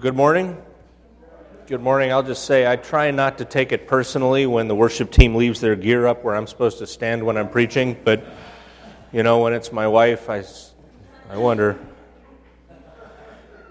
Good 0.00 0.16
morning. 0.16 0.60
Good 1.68 1.80
morning. 1.80 2.10
I'll 2.10 2.24
just 2.24 2.46
say 2.46 2.66
I 2.66 2.74
try 2.74 3.12
not 3.12 3.38
to 3.38 3.44
take 3.44 3.70
it 3.70 3.86
personally 3.86 4.44
when 4.44 4.66
the 4.66 4.74
worship 4.74 5.12
team 5.12 5.36
leaves 5.36 5.60
their 5.60 5.76
gear 5.76 6.06
up 6.08 6.24
where 6.24 6.34
I'm 6.34 6.48
supposed 6.48 6.78
to 6.78 6.86
stand 6.86 7.22
when 7.22 7.36
I'm 7.36 7.48
preaching, 7.48 7.96
but 8.02 8.24
you 9.12 9.22
know, 9.22 9.38
when 9.38 9.52
it's 9.52 9.70
my 9.70 9.86
wife, 9.86 10.28
I, 10.28 10.42
I 11.30 11.36
wonder. 11.36 11.78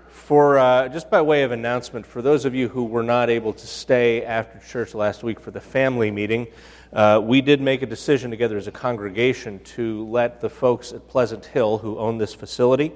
For 0.07 0.57
uh, 0.57 0.88
just 0.88 1.09
by 1.09 1.21
way 1.21 1.43
of 1.43 1.51
announcement, 1.51 2.05
for 2.05 2.21
those 2.21 2.45
of 2.45 2.55
you 2.55 2.69
who 2.69 2.85
were 2.85 3.03
not 3.03 3.29
able 3.29 3.51
to 3.51 3.67
stay 3.67 4.23
after 4.23 4.59
church 4.65 4.93
last 4.93 5.23
week 5.23 5.41
for 5.41 5.51
the 5.51 5.61
family 5.61 6.09
meeting, 6.09 6.47
uh, 6.93 7.19
we 7.21 7.41
did 7.41 7.59
make 7.59 7.81
a 7.81 7.87
decision 7.87 8.31
together 8.31 8.55
as 8.55 8.67
a 8.67 8.71
congregation 8.71 9.59
to 9.65 10.07
let 10.07 10.39
the 10.39 10.49
folks 10.49 10.93
at 10.93 11.05
Pleasant 11.09 11.45
Hill 11.45 11.79
who 11.79 11.97
own 11.97 12.17
this 12.17 12.33
facility 12.33 12.93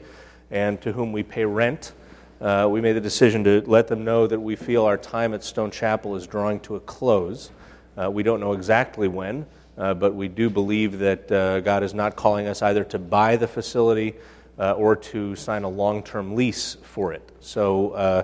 and 0.49 0.79
to 0.81 0.93
whom 0.93 1.11
we 1.11 1.23
pay 1.23 1.43
rent 1.43 1.91
uh, 2.39 2.67
we 2.69 2.81
made 2.81 2.93
the 2.93 3.01
decision 3.01 3.43
to 3.43 3.63
let 3.65 3.87
them 3.87 4.03
know 4.03 4.27
that 4.27 4.39
we 4.39 4.55
feel 4.55 4.85
our 4.85 4.97
time 4.97 5.33
at 5.33 5.43
Stone 5.43 5.71
Chapel 5.71 6.15
is 6.15 6.27
drawing 6.27 6.59
to 6.61 6.75
a 6.75 6.79
close. 6.81 7.49
Uh, 7.97 8.11
we 8.11 8.21
don't 8.21 8.39
know 8.39 8.53
exactly 8.53 9.07
when, 9.07 9.45
uh, 9.77 9.93
but 9.93 10.13
we 10.13 10.27
do 10.27 10.49
believe 10.49 10.99
that 10.99 11.31
uh, 11.31 11.59
God 11.61 11.81
is 11.81 11.93
not 11.93 12.15
calling 12.15 12.47
us 12.47 12.61
either 12.61 12.83
to 12.85 12.99
buy 12.99 13.37
the 13.37 13.47
facility 13.47 14.13
uh, 14.59 14.73
or 14.73 14.95
to 14.95 15.35
sign 15.35 15.63
a 15.63 15.69
long 15.69 16.03
term 16.03 16.35
lease 16.35 16.77
for 16.83 17.11
it. 17.11 17.27
So 17.39 17.91
uh, 17.91 18.23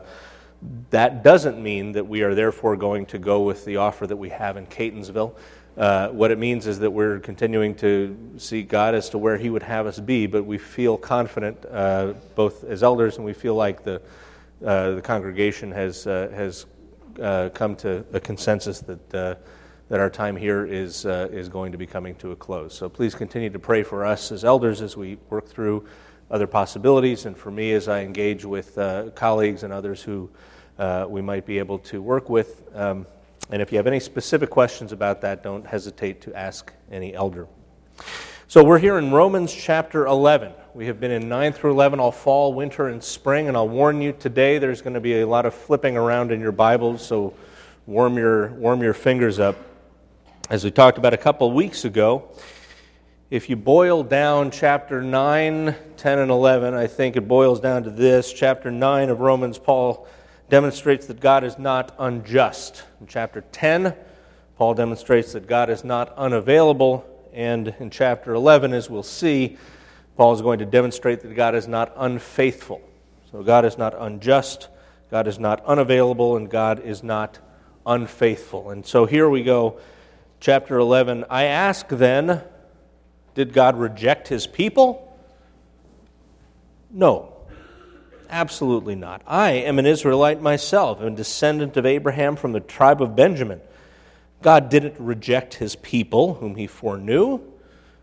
that 0.89 1.23
doesn't 1.23 1.61
mean 1.61 1.93
that 1.93 2.07
we 2.07 2.21
are 2.21 2.35
therefore 2.35 2.77
going 2.77 3.05
to 3.07 3.17
go 3.17 3.41
with 3.41 3.65
the 3.65 3.77
offer 3.77 4.05
that 4.05 4.15
we 4.15 4.29
have 4.29 4.57
in 4.57 4.67
Catonsville. 4.67 5.35
Uh, 5.75 6.09
what 6.09 6.29
it 6.29 6.37
means 6.37 6.67
is 6.67 6.77
that 6.79 6.91
we're 6.91 7.19
continuing 7.19 7.73
to 7.73 8.15
seek 8.37 8.69
God 8.69 8.93
as 8.93 9.09
to 9.09 9.17
where 9.17 9.37
He 9.37 9.49
would 9.49 9.63
have 9.63 9.87
us 9.87 9.99
be, 9.99 10.27
but 10.27 10.45
we 10.45 10.59
feel 10.59 10.97
confident, 10.97 11.65
uh, 11.65 12.13
both 12.35 12.63
as 12.63 12.83
elders, 12.83 13.15
and 13.15 13.25
we 13.25 13.33
feel 13.33 13.55
like 13.55 13.83
the, 13.83 13.99
uh, 14.63 14.91
the 14.91 15.01
congregation 15.01 15.71
has, 15.71 16.05
uh, 16.05 16.31
has 16.35 16.67
uh, 17.19 17.49
come 17.55 17.75
to 17.77 18.05
a 18.13 18.19
consensus 18.19 18.81
that, 18.81 19.09
that 19.09 19.39
our 19.89 20.11
time 20.11 20.35
here 20.35 20.63
is, 20.65 21.05
is 21.05 21.49
going 21.49 21.71
to 21.71 21.77
be 21.77 21.87
coming 21.87 22.15
to 22.15 22.31
a 22.31 22.35
close. 22.35 22.75
So 22.75 22.87
please 22.87 23.15
continue 23.15 23.49
to 23.49 23.59
pray 23.59 23.81
for 23.81 24.05
us 24.05 24.31
as 24.31 24.45
elders 24.45 24.79
as 24.81 24.95
we 24.95 25.17
work 25.31 25.47
through 25.47 25.87
other 26.29 26.47
possibilities, 26.47 27.25
and 27.25 27.35
for 27.35 27.49
me 27.49 27.73
as 27.73 27.87
I 27.87 28.01
engage 28.01 28.45
with 28.45 28.77
colleagues 29.15 29.63
and 29.63 29.73
others 29.73 30.03
who 30.03 30.29
we 31.09 31.21
might 31.21 31.45
be 31.45 31.59
able 31.59 31.79
to 31.79 32.01
work 32.01 32.29
with. 32.29 32.61
Um, 32.73 33.05
and 33.49 33.61
if 33.61 33.71
you 33.71 33.77
have 33.77 33.87
any 33.87 33.99
specific 33.99 34.49
questions 34.49 34.91
about 34.91 35.21
that, 35.21 35.43
don't 35.43 35.65
hesitate 35.65 36.21
to 36.21 36.33
ask 36.35 36.71
any 36.91 37.13
elder. 37.13 37.47
So 38.47 38.63
we're 38.63 38.79
here 38.79 38.97
in 38.97 39.11
Romans 39.11 39.53
chapter 39.53 40.05
11. 40.05 40.53
We 40.73 40.85
have 40.85 40.99
been 40.99 41.11
in 41.11 41.27
9 41.27 41.53
through 41.53 41.71
11 41.71 41.99
all 41.99 42.11
fall, 42.11 42.53
winter, 42.53 42.87
and 42.87 43.03
spring. 43.03 43.47
And 43.47 43.57
I'll 43.57 43.67
warn 43.67 44.01
you 44.01 44.11
today 44.11 44.59
there's 44.59 44.81
going 44.81 44.93
to 44.93 44.99
be 44.99 45.21
a 45.21 45.27
lot 45.27 45.45
of 45.45 45.53
flipping 45.53 45.97
around 45.97 46.31
in 46.31 46.39
your 46.39 46.51
Bibles, 46.51 47.05
so 47.05 47.33
warm 47.85 48.17
your, 48.17 48.49
warm 48.53 48.81
your 48.81 48.93
fingers 48.93 49.39
up. 49.39 49.57
As 50.49 50.63
we 50.63 50.71
talked 50.71 50.97
about 50.97 51.13
a 51.13 51.17
couple 51.17 51.51
weeks 51.51 51.83
ago, 51.85 52.29
if 53.31 53.49
you 53.49 53.55
boil 53.55 54.03
down 54.03 54.51
chapter 54.51 55.01
9, 55.01 55.75
10, 55.97 56.19
and 56.19 56.29
11, 56.29 56.75
I 56.75 56.85
think 56.85 57.15
it 57.15 57.27
boils 57.27 57.59
down 57.59 57.83
to 57.83 57.89
this. 57.89 58.31
Chapter 58.31 58.69
9 58.69 59.09
of 59.09 59.19
Romans, 59.19 59.57
Paul 59.57 60.07
demonstrates 60.53 61.07
that 61.07 61.19
God 61.19 61.43
is 61.43 61.57
not 61.57 61.95
unjust. 61.97 62.83
In 63.01 63.07
chapter 63.07 63.43
10, 63.53 63.95
Paul 64.55 64.75
demonstrates 64.75 65.33
that 65.33 65.47
God 65.47 65.71
is 65.71 65.83
not 65.83 66.15
unavailable. 66.15 67.03
And 67.33 67.73
in 67.79 67.89
chapter 67.89 68.35
11, 68.35 68.71
as 68.71 68.87
we'll 68.87 69.01
see, 69.01 69.57
Paul 70.15 70.31
is 70.31 70.43
going 70.43 70.59
to 70.59 70.65
demonstrate 70.67 71.21
that 71.21 71.35
God 71.35 71.55
is 71.55 71.67
not 71.67 71.91
unfaithful. 71.97 72.83
So 73.31 73.41
God 73.41 73.65
is 73.65 73.79
not 73.79 73.99
unjust, 73.99 74.67
God 75.09 75.27
is 75.27 75.39
not 75.39 75.65
unavailable, 75.65 76.37
and 76.37 76.47
God 76.47 76.85
is 76.85 77.01
not 77.01 77.39
unfaithful. 77.83 78.69
And 78.69 78.85
so 78.85 79.07
here 79.07 79.27
we 79.27 79.41
go, 79.41 79.79
chapter 80.39 80.77
11. 80.77 81.25
I 81.31 81.45
ask 81.45 81.87
then, 81.87 82.43
did 83.33 83.53
God 83.53 83.75
reject 83.75 84.27
his 84.27 84.45
people? 84.45 85.17
No. 86.91 87.32
Absolutely 88.33 88.95
not. 88.95 89.21
I 89.27 89.51
am 89.51 89.77
an 89.77 89.85
Israelite 89.85 90.41
myself, 90.41 91.01
a 91.01 91.11
descendant 91.11 91.77
of 91.77 91.85
Abraham 91.85 92.35
from 92.35 92.51
the 92.51 92.59
tribe 92.59 92.99
of 92.99 93.15
Benjamin. 93.15 93.61
God 94.41 94.69
didn't 94.69 94.95
reject 94.97 95.53
his 95.53 95.75
people, 95.75 96.33
whom 96.33 96.55
he 96.55 96.65
foreknew. 96.65 97.35
I 97.35 97.41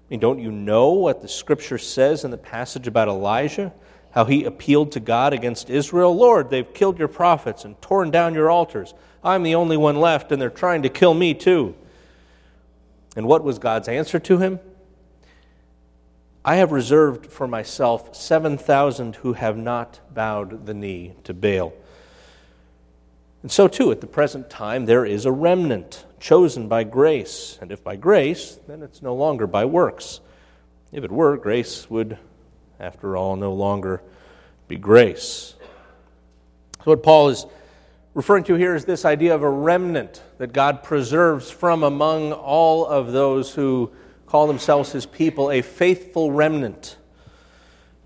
mean, 0.08 0.20
don't 0.20 0.38
you 0.38 0.52
know 0.52 0.90
what 0.90 1.20
the 1.20 1.26
scripture 1.26 1.78
says 1.78 2.22
in 2.22 2.30
the 2.30 2.38
passage 2.38 2.86
about 2.86 3.08
Elijah? 3.08 3.72
How 4.12 4.24
he 4.24 4.44
appealed 4.44 4.92
to 4.92 5.00
God 5.00 5.32
against 5.32 5.68
Israel? 5.68 6.14
Lord, 6.14 6.48
they've 6.48 6.74
killed 6.74 7.00
your 7.00 7.08
prophets 7.08 7.64
and 7.64 7.82
torn 7.82 8.12
down 8.12 8.32
your 8.32 8.50
altars. 8.50 8.94
I'm 9.24 9.42
the 9.42 9.56
only 9.56 9.76
one 9.76 9.96
left, 9.96 10.30
and 10.30 10.40
they're 10.40 10.48
trying 10.48 10.82
to 10.82 10.88
kill 10.88 11.12
me 11.12 11.34
too. 11.34 11.74
And 13.16 13.26
what 13.26 13.42
was 13.42 13.58
God's 13.58 13.88
answer 13.88 14.20
to 14.20 14.38
him? 14.38 14.60
I 16.44 16.56
have 16.56 16.72
reserved 16.72 17.26
for 17.26 17.46
myself 17.46 18.16
7,000 18.16 19.16
who 19.16 19.34
have 19.34 19.58
not 19.58 20.00
bowed 20.12 20.64
the 20.64 20.72
knee 20.72 21.12
to 21.24 21.34
Baal. 21.34 21.74
And 23.42 23.52
so, 23.52 23.68
too, 23.68 23.90
at 23.90 24.00
the 24.00 24.06
present 24.06 24.48
time, 24.48 24.86
there 24.86 25.04
is 25.04 25.26
a 25.26 25.32
remnant 25.32 26.04
chosen 26.18 26.68
by 26.68 26.84
grace. 26.84 27.58
And 27.60 27.70
if 27.70 27.84
by 27.84 27.96
grace, 27.96 28.58
then 28.66 28.82
it's 28.82 29.02
no 29.02 29.14
longer 29.14 29.46
by 29.46 29.66
works. 29.66 30.20
If 30.92 31.04
it 31.04 31.12
were, 31.12 31.36
grace 31.36 31.88
would, 31.90 32.18
after 32.78 33.16
all, 33.16 33.36
no 33.36 33.52
longer 33.52 34.02
be 34.66 34.76
grace. 34.76 35.54
So, 36.78 36.84
what 36.84 37.02
Paul 37.02 37.28
is 37.28 37.46
referring 38.14 38.44
to 38.44 38.54
here 38.54 38.74
is 38.74 38.86
this 38.86 39.04
idea 39.04 39.34
of 39.34 39.42
a 39.42 39.50
remnant 39.50 40.22
that 40.38 40.52
God 40.52 40.82
preserves 40.82 41.50
from 41.50 41.82
among 41.82 42.32
all 42.32 42.86
of 42.86 43.12
those 43.12 43.54
who 43.54 43.92
call 44.30 44.46
themselves 44.46 44.92
his 44.92 45.06
people, 45.06 45.50
a 45.50 45.60
faithful 45.60 46.30
remnant. 46.30 46.96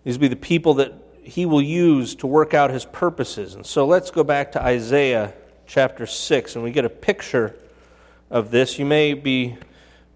These 0.05 0.17
will 0.17 0.23
be 0.23 0.29
the 0.29 0.37
people 0.37 0.73
that 0.75 0.95
he 1.23 1.45
will 1.45 1.61
use 1.61 2.15
to 2.17 2.27
work 2.27 2.55
out 2.55 2.71
his 2.71 2.87
purposes. 2.87 3.55
And 3.55 3.67
so 3.67 3.87
let's 3.87 4.11
go 4.11 4.25
back 4.25 4.53
to 4.53 4.63
Isaiah 4.63 5.35
chapter 5.67 6.07
6, 6.07 6.55
and 6.55 6.65
we 6.65 6.71
get 6.71 6.87
a 6.87 6.91
picture 6.91 7.55
of 8.31 8.51
this. 8.51 8.79
You 8.79 8.87
may 8.87 9.13
be 9.13 9.59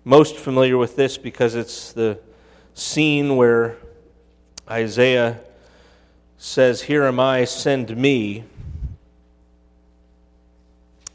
most 0.03 0.37
familiar 0.37 0.79
with 0.79 0.97
this 0.97 1.19
because 1.19 1.55
it's 1.55 1.93
the 1.93 2.19
scene 2.73 3.37
where 3.37 3.77
Isaiah 4.67 5.39
says, 6.39 6.81
Here 6.81 7.05
am 7.05 7.21
I, 7.21 7.45
send 7.45 7.95
me. 7.95 8.45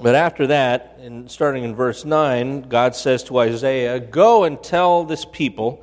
But 0.04 0.16
after 0.16 0.48
that, 0.48 0.98
and 1.00 1.32
starting 1.32 1.64
in 1.64 1.76
verse 1.76 2.04
9, 2.04 2.64
God 2.64 2.94
says 2.94 3.24
to 3.24 3.38
Isaiah, 3.38 4.02
Go 4.02 4.44
and 4.44 4.62
tell 4.62 5.06
this 5.06 5.24
people, 5.24 5.82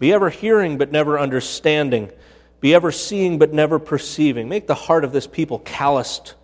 be 0.00 0.12
ever 0.12 0.28
hearing 0.28 0.76
but 0.76 0.90
never 0.90 1.20
understanding, 1.20 2.10
be 2.60 2.74
ever 2.74 2.90
seeing 2.90 3.38
but 3.38 3.52
never 3.52 3.78
perceiving. 3.78 4.48
Make 4.48 4.66
the 4.66 4.74
heart 4.74 5.04
of 5.04 5.12
this 5.12 5.28
people 5.28 5.60
calloused, 5.60 6.34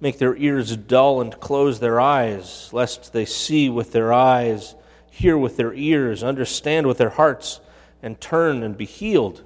make 0.00 0.18
their 0.18 0.36
ears 0.36 0.76
dull, 0.76 1.20
and 1.20 1.40
close 1.40 1.80
their 1.80 2.00
eyes, 2.00 2.72
lest 2.72 3.12
they 3.12 3.24
see 3.24 3.68
with 3.68 3.90
their 3.90 4.12
eyes, 4.12 4.76
hear 5.10 5.36
with 5.36 5.56
their 5.56 5.74
ears, 5.74 6.22
understand 6.22 6.86
with 6.86 6.98
their 6.98 7.10
hearts, 7.10 7.58
and 8.00 8.20
turn 8.20 8.62
and 8.62 8.78
be 8.78 8.84
healed. 8.84 9.42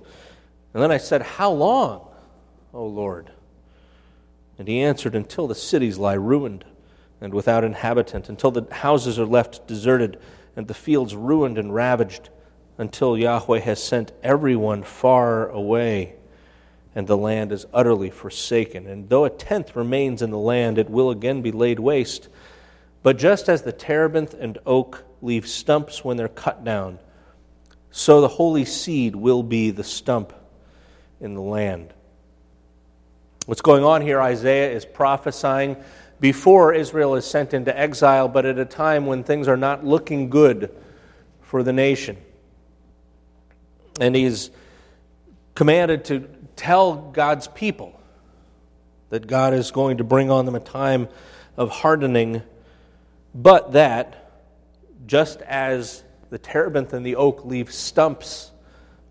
And 0.75 0.83
then 0.83 0.93
I 0.93 0.99
said, 0.99 1.23
How 1.23 1.53
long, 1.53 2.07
O 2.75 2.85
Lord? 2.85 3.31
And 4.59 4.69
he 4.69 4.83
answered, 4.83 5.15
Until 5.15 5.47
the 5.47 5.55
cities 5.55 5.97
lie 5.97 6.13
ruined 6.13 6.67
and 7.21 7.33
without 7.33 7.65
inhabitant, 7.65 8.29
until 8.29 8.51
the 8.51 8.67
houses 8.75 9.19
are 9.19 9.27
left 9.27 9.67
deserted 9.67 10.19
and 10.57 10.69
the 10.69 10.75
fields 10.75 11.15
ruined 11.15 11.59
and 11.59 11.75
ravaged, 11.75 12.31
until 12.79 13.17
Yahweh 13.17 13.61
has 13.61 13.83
sent 13.83 14.13
everyone 14.23 14.83
far 14.83 15.49
away 15.49 16.15
and 16.95 17.07
the 17.07 17.17
land 17.17 17.53
is 17.53 17.67
utterly 17.73 18.11
forsaken. 18.11 18.87
And 18.87 19.09
though 19.09 19.25
a 19.25 19.31
tenth 19.31 19.75
remains 19.75 20.23
in 20.23 20.31
the 20.31 20.39
land, 20.39 20.79
it 20.79 20.89
will 20.89 21.11
again 21.11 21.43
be 21.43 21.51
laid 21.51 21.81
waste. 21.81 22.29
But 23.03 23.19
just 23.19 23.49
as 23.49 23.63
the 23.63 23.73
terebinth 23.73 24.35
and 24.35 24.59
oak 24.65 25.05
leave 25.21 25.49
stumps 25.49 26.05
when 26.05 26.17
they're 26.17 26.29
cut 26.29 26.65
down, 26.65 27.01
so 27.91 28.21
the 28.21 28.29
holy 28.29 28.65
seed 28.65 29.17
will 29.17 29.43
be 29.43 29.71
the 29.71 29.85
stump 29.85 30.33
in 31.21 31.35
the 31.35 31.41
land. 31.41 31.93
What's 33.47 33.61
going 33.61 33.85
on 33.85 34.01
here, 34.01 34.21
Isaiah 34.23 34.73
is 34.73 34.85
prophesying 34.85 35.77
before 36.21 36.73
Israel 36.73 37.15
is 37.15 37.25
sent 37.25 37.55
into 37.55 37.77
exile, 37.77 38.29
but 38.29 38.47
at 38.47 38.59
a 38.59 38.65
time 38.65 39.07
when 39.07 39.25
things 39.25 39.49
are 39.49 39.57
not 39.57 39.85
looking 39.85 40.31
good 40.31 40.75
for 41.43 41.63
the 41.63 41.73
nation. 41.73 42.17
And 44.01 44.15
he's 44.17 44.51
commanded 45.55 46.05
to 46.07 46.29
tell 46.57 46.97
God's 46.97 47.49
people 47.49 47.99
that 49.11 49.27
God 49.27 49.55
is 49.55 49.71
going 49.71 49.99
to 49.99 50.05
bring 50.05 50.31
on 50.31 50.47
them 50.47 50.55
a 50.55 50.61
time 50.61 51.09
of 51.57 51.71
hardening, 51.71 52.43
but 53.35 53.73
that 53.73 54.31
just 55.07 55.41
as 55.43 56.03
the 56.31 56.39
terebinth 56.39 56.93
and 56.93 57.05
the 57.05 57.17
oak 57.17 57.45
leave 57.45 57.73
stumps 57.73 58.51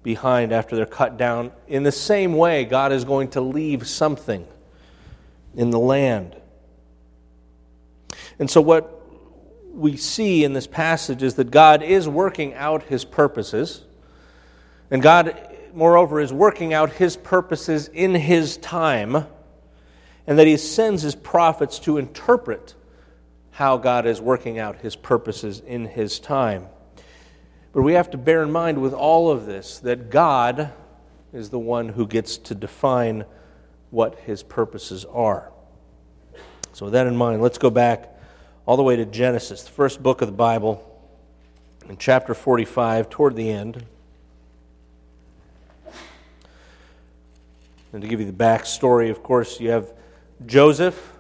behind 0.01 0.51
after 0.51 0.75
they're 0.75 0.85
cut 0.85 1.17
down, 1.17 1.51
in 1.67 1.83
the 1.83 1.91
same 1.91 2.33
way, 2.33 2.65
God 2.65 2.91
is 2.91 3.06
going 3.06 3.29
to 3.29 3.41
leave 3.41 3.88
something 3.88 4.45
in 5.56 5.69
the 5.69 5.79
land. 5.79 6.35
And 8.39 8.50
so, 8.50 8.62
what 8.62 9.01
we 9.74 9.97
see 9.97 10.44
in 10.44 10.53
this 10.53 10.68
passage 10.68 11.24
is 11.24 11.35
that 11.35 11.51
God 11.51 11.81
is 11.81 12.07
working 12.07 12.53
out 12.53 12.83
his 12.83 13.06
purposes. 13.06 13.83
And 14.91 15.01
God, 15.01 15.35
moreover, 15.74 16.19
is 16.19 16.31
working 16.31 16.74
out 16.74 16.91
his 16.91 17.18
purposes 17.18 17.88
in 17.88 18.13
his 18.15 18.57
time. 18.57 19.25
And 20.27 20.39
that 20.39 20.47
he 20.47 20.57
sends 20.57 21.01
his 21.01 21.15
prophets 21.15 21.80
to 21.80 21.97
interpret 21.97 22.75
how 23.51 23.77
God 23.77 24.06
is 24.06 24.21
working 24.21 24.57
out 24.57 24.77
his 24.77 24.95
purposes 24.95 25.59
in 25.59 25.85
his 25.85 26.19
time. 26.19 26.68
But 27.71 27.81
we 27.81 27.94
have 27.94 28.12
to 28.12 28.18
bear 28.18 28.44
in 28.44 28.51
mind 28.51 28.81
with 28.81 28.94
all 28.94 29.31
of 29.31 29.45
this 29.45 29.80
that 29.80 30.09
God 30.09 30.71
is 31.33 31.50
the 31.50 31.59
one 31.59 31.89
who 31.89 32.07
gets 32.07 32.38
to 32.38 32.56
define 32.56 33.25
what 33.89 34.19
his 34.19 34.44
purposes 34.44 35.06
are. 35.06 35.51
So, 36.74 36.85
with 36.85 36.94
that 36.94 37.07
in 37.07 37.15
mind, 37.15 37.41
let's 37.41 37.57
go 37.57 37.69
back 37.69 38.12
all 38.65 38.77
the 38.77 38.83
way 38.83 38.95
to 38.95 39.06
Genesis, 39.06 39.63
the 39.63 39.71
first 39.71 40.01
book 40.01 40.21
of 40.21 40.27
the 40.27 40.33
Bible, 40.33 40.89
in 41.89 41.98
chapter 41.98 42.33
45, 42.33 43.10
toward 43.10 43.36
the 43.36 43.50
end. 43.50 43.86
And 47.92 48.01
to 48.01 48.07
give 48.07 48.19
you 48.21 48.25
the 48.25 48.31
backstory, 48.31 49.12
of 49.12 49.21
course, 49.21 49.60
you 49.60 49.69
have 49.71 49.92
Joseph, 50.45 51.13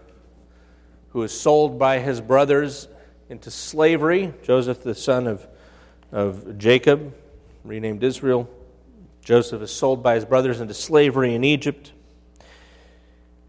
who 1.09 1.21
is 1.23 1.37
sold 1.37 1.77
by 1.77 1.99
his 1.99 2.21
brothers 2.21 2.87
into 3.29 3.51
slavery. 3.51 4.33
Joseph, 4.43 4.81
the 4.81 4.95
son 4.95 5.27
of, 5.27 5.45
of 6.11 6.57
Jacob, 6.57 7.13
renamed 7.65 8.03
Israel. 8.03 8.49
Joseph 9.21 9.61
is 9.61 9.71
sold 9.71 10.01
by 10.01 10.15
his 10.15 10.25
brothers 10.25 10.61
into 10.61 10.73
slavery 10.73 11.35
in 11.35 11.43
Egypt. 11.43 11.91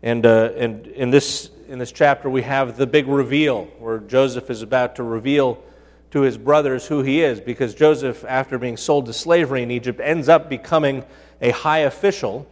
And, 0.04 0.26
uh, 0.26 0.52
and 0.58 0.86
in 0.86 1.08
this 1.08 1.50
in 1.66 1.78
this 1.78 1.90
chapter, 1.92 2.28
we 2.28 2.42
have 2.42 2.76
the 2.76 2.86
big 2.86 3.08
reveal 3.08 3.64
where 3.78 3.98
Joseph 3.98 4.50
is 4.50 4.60
about 4.60 4.96
to 4.96 5.02
reveal 5.02 5.62
to 6.10 6.20
his 6.20 6.36
brothers 6.36 6.86
who 6.86 7.00
he 7.00 7.22
is, 7.22 7.40
because 7.40 7.74
Joseph, 7.74 8.22
after 8.28 8.58
being 8.58 8.76
sold 8.76 9.06
to 9.06 9.14
slavery 9.14 9.62
in 9.62 9.70
Egypt, 9.70 10.00
ends 10.02 10.28
up 10.28 10.50
becoming 10.50 11.04
a 11.40 11.52
high 11.52 11.78
official 11.78 12.46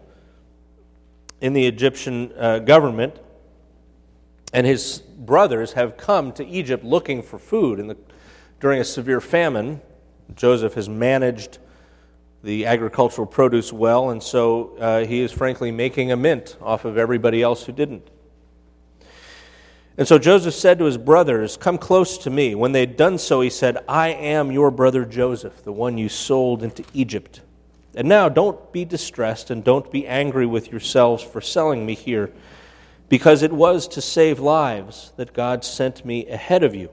in 1.42 1.52
the 1.52 1.66
Egyptian 1.66 2.32
uh, 2.38 2.58
government. 2.60 3.18
And 4.54 4.66
his 4.66 5.00
brothers 5.00 5.74
have 5.74 5.98
come 5.98 6.32
to 6.32 6.46
Egypt 6.46 6.82
looking 6.82 7.22
for 7.22 7.38
food. 7.38 7.86
The, 7.86 7.98
during 8.60 8.80
a 8.80 8.84
severe 8.84 9.20
famine, 9.20 9.82
Joseph 10.34 10.72
has 10.72 10.88
managed 10.88 11.58
the 12.42 12.66
agricultural 12.66 13.26
produce 13.26 13.72
well, 13.72 14.10
and 14.10 14.22
so 14.22 14.76
uh, 14.78 15.04
he 15.04 15.20
is 15.20 15.30
frankly 15.30 15.70
making 15.70 16.10
a 16.10 16.16
mint 16.16 16.56
off 16.60 16.84
of 16.84 16.98
everybody 16.98 17.42
else 17.42 17.64
who 17.64 17.72
didn't. 17.72 18.08
And 19.96 20.08
so 20.08 20.18
Joseph 20.18 20.54
said 20.54 20.78
to 20.78 20.86
his 20.86 20.98
brothers, 20.98 21.56
Come 21.56 21.78
close 21.78 22.18
to 22.18 22.30
me. 22.30 22.54
When 22.54 22.72
they 22.72 22.80
had 22.80 22.96
done 22.96 23.18
so, 23.18 23.40
he 23.40 23.50
said, 23.50 23.78
I 23.86 24.08
am 24.08 24.50
your 24.50 24.70
brother 24.70 25.04
Joseph, 25.04 25.62
the 25.62 25.72
one 25.72 25.98
you 25.98 26.08
sold 26.08 26.62
into 26.62 26.84
Egypt. 26.94 27.42
And 27.94 28.08
now 28.08 28.28
don't 28.28 28.72
be 28.72 28.84
distressed 28.84 29.50
and 29.50 29.62
don't 29.62 29.92
be 29.92 30.06
angry 30.06 30.46
with 30.46 30.70
yourselves 30.72 31.22
for 31.22 31.42
selling 31.42 31.84
me 31.84 31.94
here, 31.94 32.32
because 33.10 33.42
it 33.42 33.52
was 33.52 33.86
to 33.88 34.00
save 34.00 34.40
lives 34.40 35.12
that 35.16 35.34
God 35.34 35.62
sent 35.62 36.04
me 36.04 36.26
ahead 36.26 36.64
of 36.64 36.74
you. 36.74 36.90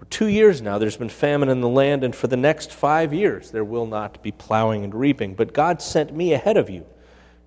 For 0.00 0.06
two 0.06 0.28
years 0.28 0.62
now 0.62 0.78
there's 0.78 0.96
been 0.96 1.10
famine 1.10 1.50
in 1.50 1.60
the 1.60 1.68
land, 1.68 2.04
and 2.04 2.16
for 2.16 2.26
the 2.26 2.34
next 2.34 2.72
five 2.72 3.12
years 3.12 3.50
there 3.50 3.62
will 3.62 3.84
not 3.84 4.22
be 4.22 4.32
plowing 4.32 4.82
and 4.82 4.94
reaping. 4.94 5.34
But 5.34 5.52
God 5.52 5.82
sent 5.82 6.14
me 6.14 6.32
ahead 6.32 6.56
of 6.56 6.70
you 6.70 6.86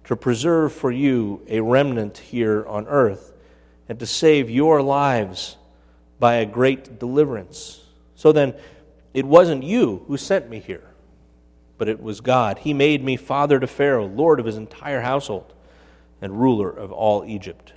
to 0.04 0.16
preserve 0.16 0.72
for 0.72 0.92
you 0.92 1.42
a 1.50 1.62
remnant 1.62 2.20
here 2.20 2.64
on 2.68 2.88
earth 2.88 3.34
and 3.90 3.98
to 3.98 4.06
save 4.06 4.52
your 4.52 4.84
lives 4.84 5.58
by 6.20 6.36
a 6.36 6.46
great 6.46 7.00
deliverance. 7.00 7.82
So 8.14 8.32
then, 8.32 8.54
it 9.16 9.26
wasn't 9.26 9.64
you 9.64 10.04
who 10.08 10.16
sent 10.16 10.48
me 10.48 10.60
here, 10.60 10.94
but 11.80 11.90
it 11.90 12.04
was 12.04 12.22
God. 12.22 12.60
He 12.60 12.72
made 12.72 13.04
me 13.04 13.16
father 13.16 13.60
to 13.60 13.66
Pharaoh, 13.66 14.06
lord 14.06 14.40
of 14.40 14.46
his 14.46 14.58
entire 14.58 15.02
household, 15.02 15.56
and 16.22 16.40
ruler 16.40 16.70
of 16.70 16.92
all 16.92 17.26
Egypt. 17.26 17.73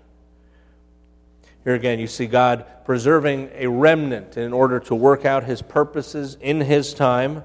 Here 1.66 1.74
again, 1.74 1.98
you 1.98 2.06
see 2.06 2.26
God 2.28 2.64
preserving 2.84 3.50
a 3.52 3.66
remnant 3.66 4.36
in 4.36 4.52
order 4.52 4.78
to 4.78 4.94
work 4.94 5.24
out 5.24 5.42
his 5.42 5.62
purposes 5.62 6.36
in 6.40 6.60
his 6.60 6.94
time. 6.94 7.42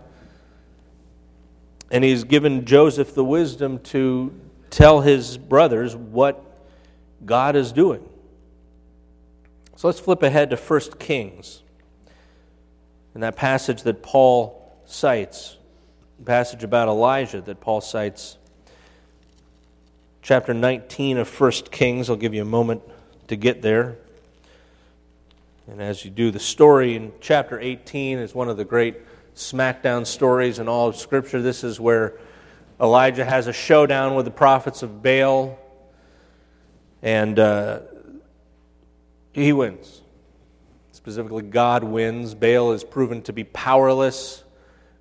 And 1.89 2.03
he's 2.03 2.23
given 2.23 2.65
Joseph 2.65 3.15
the 3.15 3.23
wisdom 3.25 3.79
to 3.79 4.31
tell 4.69 5.01
his 5.01 5.39
brothers 5.39 5.95
what 5.95 6.39
God 7.25 7.55
is 7.55 7.71
doing. 7.71 8.07
So 9.75 9.87
let's 9.87 9.99
flip 9.99 10.21
ahead 10.21 10.51
to 10.51 10.55
1 10.55 10.81
Kings. 10.99 11.63
In 13.15 13.21
that 13.21 13.35
passage 13.35 13.81
that 13.81 14.03
Paul 14.03 14.71
cites, 14.85 15.57
passage 16.25 16.63
about 16.63 16.89
Elijah 16.89 17.41
that 17.41 17.59
Paul 17.59 17.81
cites, 17.81 18.37
chapter 20.21 20.53
19 20.53 21.17
of 21.17 21.41
1 21.41 21.51
Kings. 21.71 22.07
I'll 22.07 22.15
give 22.15 22.35
you 22.35 22.43
a 22.43 22.45
moment 22.45 22.83
to 23.27 23.35
get 23.35 23.63
there. 23.63 23.97
And 25.71 25.81
as 25.81 26.03
you 26.03 26.11
do, 26.11 26.31
the 26.31 26.39
story 26.39 26.95
in 26.95 27.13
chapter 27.21 27.57
18 27.57 28.17
is 28.17 28.35
one 28.35 28.49
of 28.49 28.57
the 28.57 28.65
great 28.65 28.97
smackdown 29.35 30.05
stories 30.05 30.59
in 30.59 30.67
all 30.67 30.89
of 30.89 30.97
Scripture. 30.97 31.41
This 31.41 31.63
is 31.63 31.79
where 31.79 32.19
Elijah 32.81 33.23
has 33.23 33.47
a 33.47 33.53
showdown 33.53 34.15
with 34.15 34.25
the 34.25 34.31
prophets 34.31 34.83
of 34.83 35.01
Baal. 35.01 35.57
And 37.01 37.39
uh, 37.39 37.79
he 39.31 39.53
wins. 39.53 40.01
Specifically, 40.91 41.43
God 41.43 41.85
wins. 41.85 42.35
Baal 42.35 42.73
is 42.73 42.83
proven 42.83 43.21
to 43.21 43.31
be 43.31 43.45
powerless. 43.45 44.43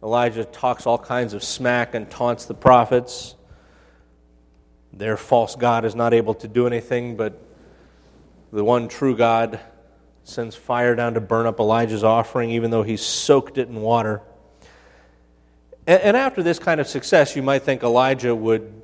Elijah 0.05 0.45
talks 0.45 0.87
all 0.87 0.99
kinds 0.99 1.35
of 1.35 1.43
smack 1.43 1.97
and 1.97 2.09
taunts 2.09 2.45
the 2.45 2.55
prophets. 2.55 3.35
Their 4.93 5.17
false 5.17 5.57
God 5.57 5.85
is 5.85 5.97
not 5.97 6.15
able 6.15 6.35
to 6.35 6.47
do 6.47 6.69
anything, 6.69 7.17
but 7.17 7.43
the 8.53 8.63
one 8.63 8.87
true 8.87 9.17
God 9.17 9.59
sends 10.31 10.57
fire 10.57 10.95
down 10.95 11.15
to 11.15 11.21
burn 11.21 11.47
up 11.47 11.61
Elijah's 11.61 12.05
offering, 12.05 12.51
even 12.51 12.71
though 12.71 12.83
he 12.83 12.97
soaked 12.97 13.59
it 13.59 13.69
in 13.69 13.81
water. 13.81 14.23
And, 15.87 16.17
after 16.17 16.43
this 16.43 16.59
kind 16.59 16.81
of 16.81 16.87
success, 16.87 17.35
you 17.35 17.43
might 17.43 17.63
think 17.63 17.83
Elijah 17.83 18.35
would 18.35 18.83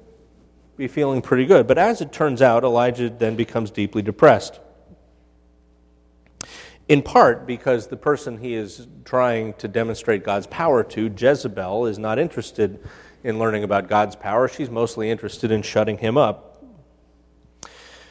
be 0.76 0.88
feeling 0.88 1.22
pretty 1.22 1.46
good. 1.46 1.66
But 1.66 1.78
as 1.78 2.00
it 2.00 2.12
turns 2.12 2.42
out, 2.42 2.64
Elijah 2.64 3.08
then 3.08 3.36
becomes 3.36 3.70
deeply 3.70 4.02
depressed 4.02 4.58
in 6.88 7.02
part 7.02 7.46
because 7.46 7.88
the 7.88 7.96
person 7.96 8.38
he 8.38 8.54
is 8.54 8.86
trying 9.04 9.54
to 9.54 9.68
demonstrate 9.68 10.24
God's 10.24 10.46
power 10.46 10.84
to, 10.84 11.12
Jezebel, 11.16 11.86
is 11.86 11.98
not 11.98 12.18
interested 12.18 12.80
in 13.24 13.38
learning 13.38 13.64
about 13.64 13.88
God's 13.88 14.14
power. 14.14 14.46
She's 14.46 14.70
mostly 14.70 15.10
interested 15.10 15.50
in 15.50 15.62
shutting 15.62 15.98
him 15.98 16.16
up. 16.16 16.45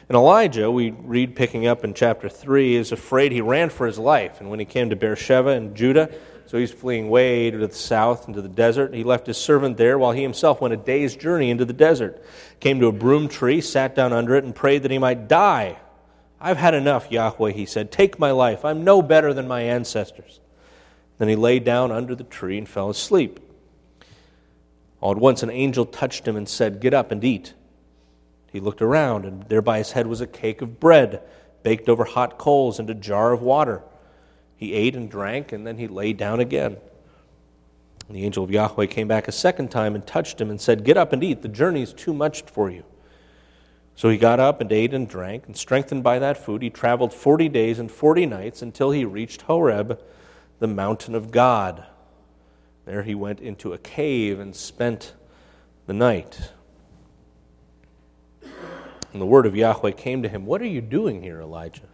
And 0.08 0.16
Elijah, 0.16 0.70
we 0.70 0.90
read 0.90 1.34
picking 1.34 1.66
up 1.66 1.84
in 1.84 1.94
chapter 1.94 2.28
3, 2.28 2.76
is 2.76 2.92
afraid 2.92 3.32
he 3.32 3.40
ran 3.40 3.70
for 3.70 3.86
his 3.86 3.98
life. 3.98 4.40
And 4.40 4.50
when 4.50 4.58
he 4.60 4.64
came 4.64 4.90
to 4.90 4.96
Beersheba 4.96 5.50
in 5.50 5.74
Judah, 5.74 6.10
so 6.46 6.58
he's 6.58 6.70
fleeing 6.70 7.08
way 7.08 7.50
to 7.50 7.58
the 7.58 7.72
south 7.72 8.28
into 8.28 8.40
the 8.40 8.48
desert. 8.48 8.94
He 8.94 9.02
left 9.02 9.26
his 9.26 9.36
servant 9.36 9.76
there 9.76 9.98
while 9.98 10.12
he 10.12 10.22
himself 10.22 10.60
went 10.60 10.74
a 10.74 10.76
day's 10.76 11.16
journey 11.16 11.50
into 11.50 11.64
the 11.64 11.72
desert. 11.72 12.22
Came 12.60 12.78
to 12.78 12.86
a 12.86 12.92
broom 12.92 13.28
tree, 13.28 13.60
sat 13.60 13.96
down 13.96 14.12
under 14.12 14.36
it, 14.36 14.44
and 14.44 14.54
prayed 14.54 14.84
that 14.84 14.92
he 14.92 14.98
might 14.98 15.26
die 15.26 15.78
I've 16.40 16.58
had 16.58 16.74
enough, 16.74 17.10
Yahweh, 17.10 17.52
he 17.52 17.66
said. 17.66 17.90
Take 17.90 18.18
my 18.18 18.30
life. 18.30 18.64
I'm 18.64 18.84
no 18.84 19.02
better 19.02 19.32
than 19.32 19.48
my 19.48 19.62
ancestors. 19.62 20.40
Then 21.18 21.28
he 21.28 21.36
lay 21.36 21.58
down 21.58 21.90
under 21.90 22.14
the 22.14 22.24
tree 22.24 22.58
and 22.58 22.68
fell 22.68 22.90
asleep. 22.90 23.40
All 25.00 25.12
at 25.12 25.18
once, 25.18 25.42
an 25.42 25.50
angel 25.50 25.86
touched 25.86 26.28
him 26.28 26.36
and 26.36 26.48
said, 26.48 26.80
Get 26.80 26.92
up 26.92 27.10
and 27.10 27.24
eat. 27.24 27.54
He 28.56 28.60
looked 28.60 28.80
around, 28.80 29.26
and 29.26 29.42
there 29.50 29.60
by 29.60 29.76
his 29.76 29.92
head 29.92 30.06
was 30.06 30.22
a 30.22 30.26
cake 30.26 30.62
of 30.62 30.80
bread, 30.80 31.20
baked 31.62 31.90
over 31.90 32.04
hot 32.04 32.38
coals, 32.38 32.78
and 32.78 32.88
a 32.88 32.94
jar 32.94 33.34
of 33.34 33.42
water. 33.42 33.82
He 34.56 34.72
ate 34.72 34.96
and 34.96 35.10
drank, 35.10 35.52
and 35.52 35.66
then 35.66 35.76
he 35.76 35.86
lay 35.86 36.14
down 36.14 36.40
again. 36.40 36.78
And 38.08 38.16
the 38.16 38.24
angel 38.24 38.42
of 38.44 38.50
Yahweh 38.50 38.86
came 38.86 39.08
back 39.08 39.28
a 39.28 39.32
second 39.32 39.70
time 39.70 39.94
and 39.94 40.06
touched 40.06 40.40
him 40.40 40.48
and 40.48 40.58
said, 40.58 40.84
Get 40.84 40.96
up 40.96 41.12
and 41.12 41.22
eat. 41.22 41.42
The 41.42 41.48
journey 41.48 41.82
is 41.82 41.92
too 41.92 42.14
much 42.14 42.44
for 42.44 42.70
you. 42.70 42.84
So 43.94 44.08
he 44.08 44.16
got 44.16 44.40
up 44.40 44.62
and 44.62 44.72
ate 44.72 44.94
and 44.94 45.06
drank, 45.06 45.46
and 45.46 45.54
strengthened 45.54 46.02
by 46.02 46.18
that 46.18 46.42
food, 46.42 46.62
he 46.62 46.70
traveled 46.70 47.12
forty 47.12 47.50
days 47.50 47.78
and 47.78 47.90
forty 47.90 48.24
nights 48.24 48.62
until 48.62 48.90
he 48.90 49.04
reached 49.04 49.42
Horeb, 49.42 50.00
the 50.60 50.66
mountain 50.66 51.14
of 51.14 51.30
God. 51.30 51.84
There 52.86 53.02
he 53.02 53.14
went 53.14 53.40
into 53.40 53.74
a 53.74 53.78
cave 53.78 54.40
and 54.40 54.56
spent 54.56 55.12
the 55.84 55.92
night. 55.92 56.52
And 59.16 59.20
the 59.22 59.24
word 59.24 59.46
of 59.46 59.56
Yahweh 59.56 59.92
came 59.92 60.22
to 60.24 60.28
him 60.28 60.44
What 60.44 60.60
are 60.60 60.66
you 60.66 60.82
doing 60.82 61.22
here, 61.22 61.40
Elijah? 61.40 61.88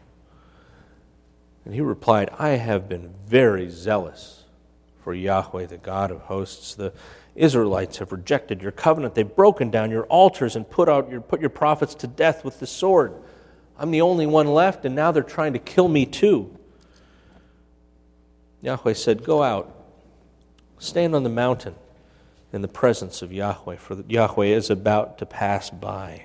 And 1.64 1.72
he 1.72 1.80
replied, 1.80 2.30
I 2.36 2.48
have 2.48 2.88
been 2.88 3.14
very 3.28 3.70
zealous 3.70 4.42
for 5.04 5.14
Yahweh, 5.14 5.66
the 5.66 5.78
God 5.78 6.10
of 6.10 6.22
hosts. 6.22 6.74
The 6.74 6.92
Israelites 7.36 7.98
have 7.98 8.10
rejected 8.10 8.60
your 8.60 8.72
covenant. 8.72 9.14
They've 9.14 9.36
broken 9.36 9.70
down 9.70 9.92
your 9.92 10.02
altars 10.06 10.56
and 10.56 10.68
put, 10.68 10.88
out 10.88 11.12
your, 11.12 11.20
put 11.20 11.40
your 11.40 11.48
prophets 11.48 11.94
to 11.94 12.08
death 12.08 12.44
with 12.44 12.58
the 12.58 12.66
sword. 12.66 13.14
I'm 13.78 13.92
the 13.92 14.00
only 14.00 14.26
one 14.26 14.48
left, 14.48 14.84
and 14.84 14.96
now 14.96 15.12
they're 15.12 15.22
trying 15.22 15.52
to 15.52 15.60
kill 15.60 15.86
me 15.86 16.06
too. 16.06 16.58
Yahweh 18.62 18.94
said, 18.94 19.22
Go 19.22 19.44
out, 19.44 19.72
stand 20.80 21.14
on 21.14 21.22
the 21.22 21.28
mountain 21.28 21.76
in 22.52 22.62
the 22.62 22.68
presence 22.68 23.22
of 23.22 23.32
Yahweh, 23.32 23.76
for 23.76 24.02
Yahweh 24.08 24.46
is 24.46 24.70
about 24.70 25.18
to 25.18 25.24
pass 25.24 25.70
by. 25.70 26.24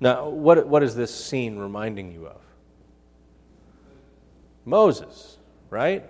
Now, 0.00 0.28
what, 0.28 0.66
what 0.66 0.82
is 0.82 0.94
this 0.94 1.14
scene 1.14 1.58
reminding 1.58 2.12
you 2.12 2.26
of? 2.26 2.40
Moses, 4.64 5.38
right? 5.70 6.04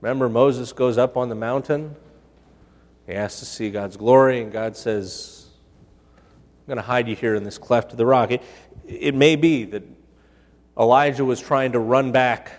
Remember, 0.00 0.28
Moses 0.28 0.72
goes 0.72 0.96
up 0.96 1.16
on 1.16 1.28
the 1.28 1.34
mountain. 1.34 1.96
He 3.06 3.12
asks 3.12 3.40
to 3.40 3.46
see 3.46 3.70
God's 3.70 3.96
glory, 3.96 4.40
and 4.40 4.52
God 4.52 4.76
says, 4.76 5.46
I'm 6.60 6.66
going 6.66 6.76
to 6.76 6.82
hide 6.82 7.08
you 7.08 7.16
here 7.16 7.34
in 7.34 7.44
this 7.44 7.58
cleft 7.58 7.92
of 7.92 7.98
the 7.98 8.06
rock. 8.06 8.30
It, 8.30 8.42
it 8.86 9.14
may 9.14 9.36
be 9.36 9.64
that 9.64 9.82
Elijah 10.78 11.24
was 11.24 11.40
trying 11.40 11.72
to 11.72 11.78
run 11.78 12.12
back. 12.12 12.52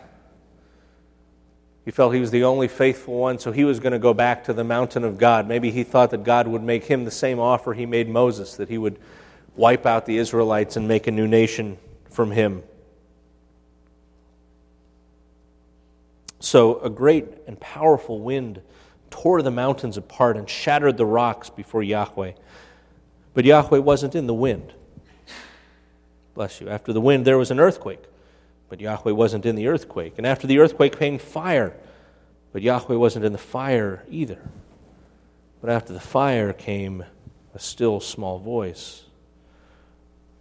He 1.86 1.92
felt 1.92 2.14
he 2.14 2.20
was 2.20 2.32
the 2.32 2.44
only 2.44 2.68
faithful 2.68 3.16
one, 3.16 3.40
so 3.40 3.52
he 3.52 3.64
was 3.64 3.80
going 3.80 3.94
to 3.94 4.00
go 4.00 4.14
back 4.14 4.44
to 4.46 4.54
the 4.54 4.64
mountain 4.64 5.04
of 5.04 5.18
God. 5.18 5.48
Maybe 5.48 5.72
he 5.72 5.84
thought 5.84 6.12
that 6.12 6.24
God 6.24 6.48
would 6.48 6.64
make 6.64 6.84
him 6.84 7.06
the 7.06 7.12
same 7.12 7.40
offer 7.40 7.74
he 7.74 7.86
made 7.86 8.10
Moses, 8.10 8.56
that 8.58 8.70
he 8.70 8.78
would 8.78 9.00
wipe 9.58 9.86
out 9.86 10.06
the 10.06 10.18
Israelites 10.18 10.78
and 10.78 10.88
make 10.88 11.08
a 11.08 11.12
new 11.12 11.28
nation 11.28 11.78
from 12.10 12.32
him. 12.32 12.64
So 16.40 16.80
a 16.80 16.90
great 16.90 17.26
and 17.48 17.60
powerful 17.60 18.20
wind 18.22 18.62
tore 19.10 19.42
the 19.42 19.52
mountains 19.52 19.98
apart 19.98 20.38
and 20.38 20.48
shattered 20.50 20.98
the 20.98 21.06
rocks 21.06 21.50
before 21.50 21.82
Yahweh. 21.82 22.34
But 23.34 23.46
Yahweh 23.46 23.80
wasn't 23.80 24.16
in 24.16 24.28
the 24.28 24.34
wind. 24.34 24.74
Bless 26.36 26.62
you. 26.62 26.70
After 26.70 26.94
the 26.94 27.02
wind, 27.02 27.26
there 27.26 27.38
was 27.38 27.50
an 27.50 27.60
earthquake, 27.60 28.04
but 28.70 28.80
Yahweh 28.80 29.12
wasn't 29.12 29.46
in 29.46 29.56
the 29.56 29.68
earthquake. 29.68 30.14
And 30.18 30.28
after 30.28 30.46
the 30.46 30.60
earthquake 30.60 31.00
came 31.00 31.18
fire, 31.18 31.76
but 32.54 32.62
Yahweh 32.62 32.96
wasn't 32.96 33.26
in 33.26 33.32
the 33.32 33.40
fire 33.40 34.04
either. 34.10 34.40
But 35.62 35.72
after 35.72 35.94
the 35.94 36.00
fire 36.00 36.54
came 36.54 37.04
a 37.56 37.60
still 37.60 38.00
small 38.00 38.38
voice. 38.38 39.07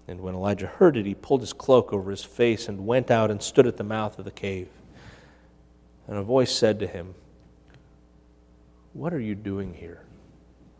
And 0.08 0.20
when 0.20 0.34
Elijah 0.34 0.66
heard 0.66 0.96
it, 0.96 1.06
he 1.06 1.14
pulled 1.14 1.40
his 1.40 1.52
cloak 1.52 1.92
over 1.92 2.10
his 2.10 2.22
face 2.22 2.68
and 2.68 2.86
went 2.86 3.10
out 3.10 3.30
and 3.30 3.42
stood 3.42 3.66
at 3.66 3.76
the 3.76 3.84
mouth 3.84 4.18
of 4.18 4.24
the 4.24 4.30
cave. 4.30 4.68
And 6.06 6.16
a 6.16 6.22
voice 6.22 6.54
said 6.54 6.78
to 6.80 6.86
him, 6.86 7.14
What 8.92 9.12
are 9.12 9.20
you 9.20 9.34
doing 9.34 9.74
here, 9.74 10.02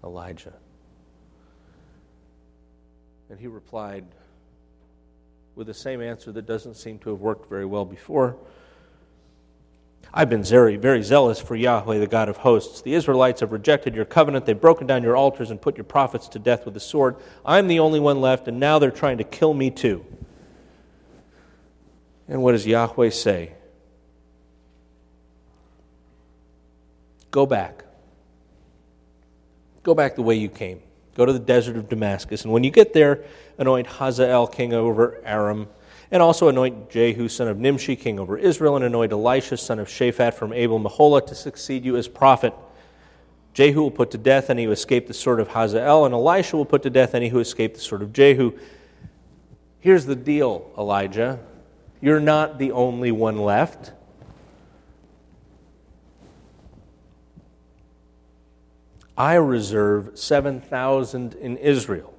Elijah? 0.04 0.54
And 3.28 3.40
he 3.40 3.48
replied 3.48 4.04
with 5.56 5.66
the 5.66 5.74
same 5.74 6.00
answer 6.00 6.30
that 6.30 6.46
doesn't 6.46 6.74
seem 6.74 6.98
to 7.00 7.10
have 7.10 7.20
worked 7.20 7.48
very 7.48 7.66
well 7.66 7.84
before. 7.84 8.36
I've 10.18 10.30
been 10.30 10.42
very, 10.42 10.76
very 10.76 11.02
zealous 11.02 11.38
for 11.38 11.54
Yahweh, 11.54 11.98
the 11.98 12.06
God 12.06 12.30
of 12.30 12.38
hosts. 12.38 12.80
The 12.80 12.94
Israelites 12.94 13.40
have 13.40 13.52
rejected 13.52 13.94
your 13.94 14.06
covenant. 14.06 14.46
They've 14.46 14.58
broken 14.58 14.86
down 14.86 15.02
your 15.02 15.14
altars 15.14 15.50
and 15.50 15.60
put 15.60 15.76
your 15.76 15.84
prophets 15.84 16.26
to 16.28 16.38
death 16.38 16.64
with 16.64 16.72
the 16.72 16.80
sword. 16.80 17.16
I'm 17.44 17.68
the 17.68 17.80
only 17.80 18.00
one 18.00 18.22
left, 18.22 18.48
and 18.48 18.58
now 18.58 18.78
they're 18.78 18.90
trying 18.90 19.18
to 19.18 19.24
kill 19.24 19.52
me 19.52 19.70
too. 19.70 20.06
And 22.28 22.42
what 22.42 22.52
does 22.52 22.66
Yahweh 22.66 23.10
say? 23.10 23.52
Go 27.30 27.44
back. 27.44 27.84
Go 29.82 29.94
back 29.94 30.16
the 30.16 30.22
way 30.22 30.36
you 30.36 30.48
came. 30.48 30.80
Go 31.14 31.26
to 31.26 31.32
the 31.34 31.38
desert 31.38 31.76
of 31.76 31.90
Damascus. 31.90 32.42
And 32.42 32.54
when 32.54 32.64
you 32.64 32.70
get 32.70 32.94
there, 32.94 33.22
anoint 33.58 33.86
Hazael 33.86 34.46
king 34.46 34.72
over 34.72 35.20
Aram, 35.26 35.68
and 36.10 36.22
also 36.22 36.48
anoint 36.48 36.90
Jehu 36.90 37.28
son 37.28 37.48
of 37.48 37.58
Nimshi 37.58 37.96
king 37.96 38.18
over 38.18 38.38
Israel, 38.38 38.76
and 38.76 38.84
anoint 38.84 39.12
Elisha 39.12 39.56
son 39.56 39.78
of 39.78 39.88
Shaphat 39.88 40.34
from 40.34 40.52
Abel 40.52 40.80
Meholah 40.80 41.26
to 41.26 41.34
succeed 41.34 41.84
you 41.84 41.96
as 41.96 42.08
prophet. 42.08 42.54
Jehu 43.54 43.80
will 43.80 43.90
put 43.90 44.10
to 44.10 44.18
death 44.18 44.50
any 44.50 44.64
who 44.64 44.70
escape 44.70 45.06
the 45.06 45.14
sword 45.14 45.40
of 45.40 45.48
Hazael, 45.48 46.04
and 46.04 46.14
Elisha 46.14 46.56
will 46.56 46.66
put 46.66 46.82
to 46.82 46.90
death 46.90 47.14
any 47.14 47.30
who 47.30 47.38
escape 47.38 47.74
the 47.74 47.80
sword 47.80 48.02
of 48.02 48.12
Jehu. 48.12 48.52
Here's 49.80 50.04
the 50.04 50.16
deal, 50.16 50.70
Elijah. 50.76 51.38
You're 52.00 52.20
not 52.20 52.58
the 52.58 52.72
only 52.72 53.12
one 53.12 53.38
left. 53.38 53.92
I 59.16 59.34
reserve 59.34 60.18
7,000 60.18 61.34
in 61.34 61.56
Israel, 61.56 62.12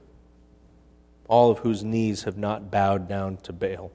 all 1.28 1.52
of 1.52 1.60
whose 1.60 1.84
knees 1.84 2.24
have 2.24 2.38
not 2.38 2.72
bowed 2.72 3.08
down 3.08 3.38
to 3.44 3.54
Baal, 3.54 3.92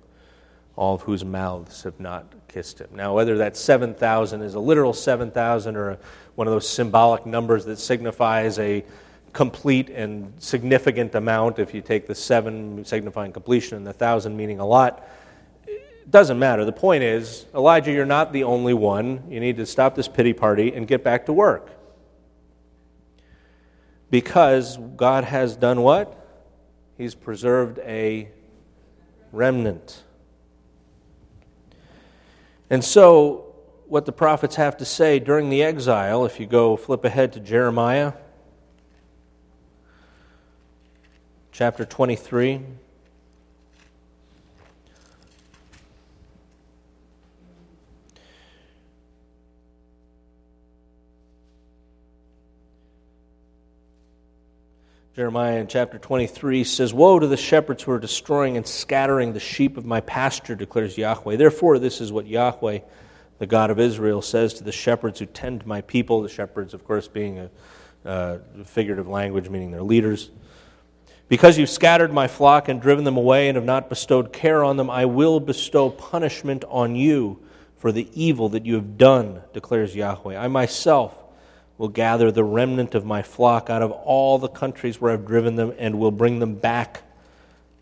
all 0.77 0.95
of 0.95 1.03
whose 1.03 1.25
mouths 1.25 1.83
have 1.83 1.99
not 1.99 2.33
kissed 2.49 2.81
him. 2.81 2.89
Now, 2.95 3.15
whether 3.15 3.39
that 3.39 3.57
7,000 3.57 4.43
is 4.43 4.55
a 4.55 4.61
literal 4.61 4.93
7,000 4.93 5.77
or 5.77 5.91
a, 5.91 5.99
one 6.35 6.47
of 6.47 6.53
those 6.53 6.69
symbolic 6.69 7.27
numbers 7.27 7.65
that 7.65 7.79
signifies 7.79 8.59
a 8.59 8.85
complete 9.33 9.89
and 9.89 10.33
significant 10.39 11.15
amount, 11.15 11.59
if 11.59 11.73
you 11.73 11.81
take 11.81 12.07
the 12.07 12.15
seven 12.15 12.85
signifying 12.85 13.33
completion 13.33 13.79
and 13.79 13.87
the 13.87 13.93
thousand 13.93 14.37
meaning 14.37 14.61
a 14.61 14.67
lot, 14.67 15.09
it 15.67 16.11
doesn't 16.11 16.39
matter. 16.39 16.65
The 16.65 16.73
point 16.73 17.03
is, 17.03 17.47
Elijah, 17.55 17.93
you're 17.93 18.05
not 18.05 18.33
the 18.33 18.45
only 18.45 18.75
one. 18.75 19.25
You 19.31 19.41
need 19.41 19.57
to 19.57 19.67
stop 19.67 19.95
this 19.95 20.09
pity 20.09 20.35
party 20.35 20.75
and 20.75 20.87
get 20.87 21.03
back 21.03 21.27
to 21.27 21.33
work 21.33 21.71
because 24.11 24.77
God 24.97 25.25
has 25.25 25.57
done 25.57 25.81
what? 25.81 26.22
He's 27.03 27.17
preserved 27.17 27.81
a 27.81 28.29
remnant. 29.33 30.05
And 32.71 32.85
so, 32.85 33.57
what 33.89 34.07
the 34.07 34.13
prophets 34.13 34.55
have 34.55 34.77
to 34.77 34.85
say 34.85 35.19
during 35.19 35.51
the 35.51 35.65
exile, 35.65 36.25
if 36.25 36.39
you 36.39 36.47
go 36.47 36.77
flip 36.77 37.05
ahead 37.05 37.33
to 37.33 37.41
Jeremiah 37.41 38.13
chapter 41.51 41.85
23. 41.85 42.61
Jeremiah 55.15 55.59
in 55.59 55.67
chapter 55.67 55.99
23 55.99 56.65
says, 56.65 56.95
Woe 56.95 57.19
to 57.19 57.27
the 57.27 57.37
shepherds 57.37 57.83
who 57.83 57.93
are 57.93 57.99
destroying 57.99 58.57
and 58.57 58.67
scattering 58.67 59.35
the 59.35 59.41
sheep 59.41 59.77
of 59.77 59.85
my 59.85 60.01
pasture, 60.01 60.55
declares 60.55 60.97
Yahweh. 60.97 61.37
Therefore, 61.37 61.79
this 61.79 62.01
is 62.01 62.11
what 62.11 62.27
Yahweh, 62.27 62.79
the 63.39 63.47
God 63.47 63.71
of 63.71 63.79
Israel, 63.79 64.23
says 64.23 64.55
to 64.55 64.65
the 64.65 64.73
shepherds 64.73 65.19
who 65.19 65.27
tend 65.27 65.67
my 65.67 65.83
people. 65.83 66.23
The 66.23 66.31
shepherds, 66.31 66.73
of 66.73 66.87
course, 66.87 67.09
being 67.09 67.41
a 67.41 67.51
uh, 68.09 68.39
figurative 68.65 69.07
language, 69.07 69.51
meaning 69.51 69.71
their 69.71 69.83
leaders. 69.83 70.31
Because 71.29 71.59
you've 71.59 71.69
scattered 71.69 72.11
my 72.11 72.27
flock 72.27 72.71
and 72.71 72.81
driven 72.81 73.05
them 73.05 73.19
away 73.19 73.51
and 73.51 73.57
have 73.57 73.67
not 73.67 73.91
bestowed 73.91 74.33
care 74.33 74.65
on 74.65 74.79
them, 74.79 74.89
I 74.89 75.05
will 75.05 75.41
bestow 75.41 75.91
punishment 75.91 76.65
on 76.69 76.97
you 76.97 77.39
for 77.77 77.93
the 77.93 78.09
evil 78.15 78.49
that 78.49 78.65
you 78.65 78.77
have 78.77 78.97
done, 78.97 79.43
declares 79.53 79.95
Yahweh. 79.95 80.39
I 80.39 80.49
myself 80.49 81.22
will 81.79 81.89
gather 81.89 82.31
the 82.31 82.45
remnant 82.45 82.95
of 82.95 83.05
my 83.05 83.23
flock 83.23 83.71
out 83.71 83.83
of 83.83 83.91
all 83.91 84.39
the 84.39 84.49
countries 84.49 85.01
where 85.01 85.13
I've 85.13 85.27
driven 85.27 85.57
them 85.57 85.73
and 85.79 85.99
will 85.99 86.11
bring 86.11 86.39
them 86.39 86.55
back 86.55 87.03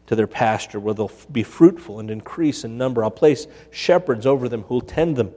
to 0.07 0.17
their 0.17 0.27
pasture 0.27 0.81
where 0.81 0.95
they'll 0.95 1.13
be 1.31 1.43
fruitful 1.43 2.01
and 2.01 2.11
increase 2.11 2.65
in 2.65 2.77
number. 2.77 3.05
I'll 3.05 3.11
place 3.11 3.47
shepherds 3.71 4.27
over 4.27 4.49
them 4.49 4.63
who'll 4.63 4.81
tend 4.81 5.17
them. 5.17 5.33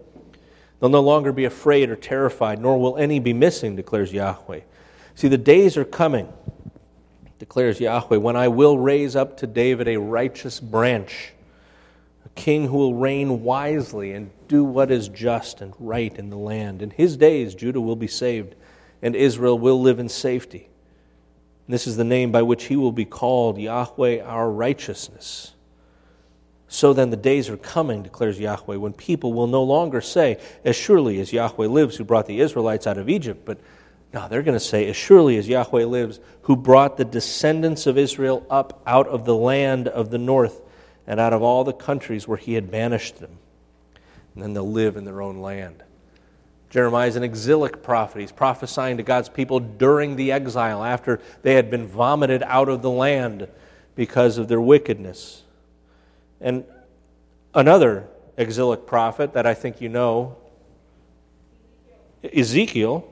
They'll 0.79 0.89
no 0.89 1.01
longer 1.01 1.31
be 1.31 1.45
afraid 1.45 1.89
or 1.89 1.95
terrified, 1.95 2.59
nor 2.59 2.79
will 2.79 2.97
any 2.97 3.19
be 3.19 3.33
missing, 3.33 3.75
declares 3.75 4.11
Yahweh. 4.11 4.61
See, 5.15 5.27
the 5.27 5.37
days 5.37 5.77
are 5.77 5.85
coming, 5.85 6.27
declares 7.39 7.79
Yahweh, 7.79 8.17
when 8.17 8.35
I 8.35 8.47
will 8.47 8.77
raise 8.77 9.15
up 9.15 9.37
to 9.37 9.47
David 9.47 9.87
a 9.87 9.97
righteous 9.97 10.59
branch 10.59 11.33
king 12.29 12.67
who 12.67 12.77
will 12.77 12.95
reign 12.95 13.43
wisely 13.43 14.13
and 14.13 14.31
do 14.47 14.63
what 14.63 14.91
is 14.91 15.07
just 15.09 15.61
and 15.61 15.73
right 15.79 16.15
in 16.17 16.29
the 16.29 16.37
land. 16.37 16.81
In 16.81 16.89
his 16.89 17.17
days, 17.17 17.55
Judah 17.55 17.81
will 17.81 17.95
be 17.95 18.07
saved, 18.07 18.55
and 19.01 19.15
Israel 19.15 19.57
will 19.57 19.81
live 19.81 19.99
in 19.99 20.09
safety. 20.09 20.69
This 21.67 21.87
is 21.87 21.95
the 21.95 22.03
name 22.03 22.31
by 22.31 22.41
which 22.41 22.65
he 22.65 22.75
will 22.75 22.91
be 22.91 23.05
called 23.05 23.57
Yahweh 23.57 24.21
our 24.21 24.49
righteousness. 24.49 25.53
So 26.67 26.91
then 26.91 27.11
the 27.11 27.17
days 27.17 27.49
are 27.49 27.57
coming, 27.57 28.03
declares 28.03 28.39
Yahweh, 28.39 28.77
when 28.77 28.93
people 28.93 29.31
will 29.31 29.47
no 29.47 29.63
longer 29.63 30.01
say, 30.01 30.39
As 30.65 30.75
surely 30.75 31.19
as 31.19 31.31
Yahweh 31.31 31.67
lives, 31.67 31.97
who 31.97 32.03
brought 32.03 32.25
the 32.25 32.41
Israelites 32.41 32.87
out 32.87 32.97
of 32.97 33.09
Egypt, 33.09 33.43
but 33.45 33.59
now 34.11 34.27
they're 34.27 34.41
going 34.41 34.57
to 34.57 34.59
say, 34.59 34.89
As 34.89 34.95
surely 34.95 35.37
as 35.37 35.47
Yahweh 35.47 35.85
lives, 35.85 36.19
who 36.41 36.55
brought 36.55 36.97
the 36.97 37.05
descendants 37.05 37.85
of 37.85 37.97
Israel 37.97 38.45
up 38.49 38.81
out 38.87 39.07
of 39.07 39.23
the 39.23 39.35
land 39.35 39.87
of 39.87 40.09
the 40.09 40.17
north 40.17 40.61
and 41.07 41.19
out 41.19 41.33
of 41.33 41.41
all 41.41 41.63
the 41.63 41.73
countries 41.73 42.27
where 42.27 42.37
he 42.37 42.53
had 42.53 42.71
banished 42.71 43.17
them. 43.17 43.37
And 44.33 44.43
then 44.43 44.53
they'll 44.53 44.69
live 44.69 44.97
in 44.97 45.05
their 45.05 45.21
own 45.21 45.39
land. 45.39 45.83
Jeremiah 46.69 47.07
is 47.07 47.15
an 47.15 47.23
exilic 47.23 47.83
prophet. 47.83 48.19
He's 48.21 48.31
prophesying 48.31 48.97
to 48.97 49.03
God's 49.03 49.29
people 49.29 49.59
during 49.59 50.15
the 50.15 50.31
exile 50.31 50.83
after 50.83 51.19
they 51.43 51.53
had 51.53 51.69
been 51.69 51.85
vomited 51.85 52.41
out 52.43 52.67
of 52.67 52.81
the 52.81 52.89
land 52.89 53.47
because 53.95 54.39
of 54.39 54.47
their 54.47 54.61
wickedness. 54.61 55.43
And 56.41 56.63
another 57.53 58.07
exilic 58.37 58.87
prophet 58.87 59.33
that 59.33 59.45
I 59.45 59.53
think 59.53 59.81
you 59.81 59.89
know, 59.89 60.35
Ezekiel. 62.23 63.07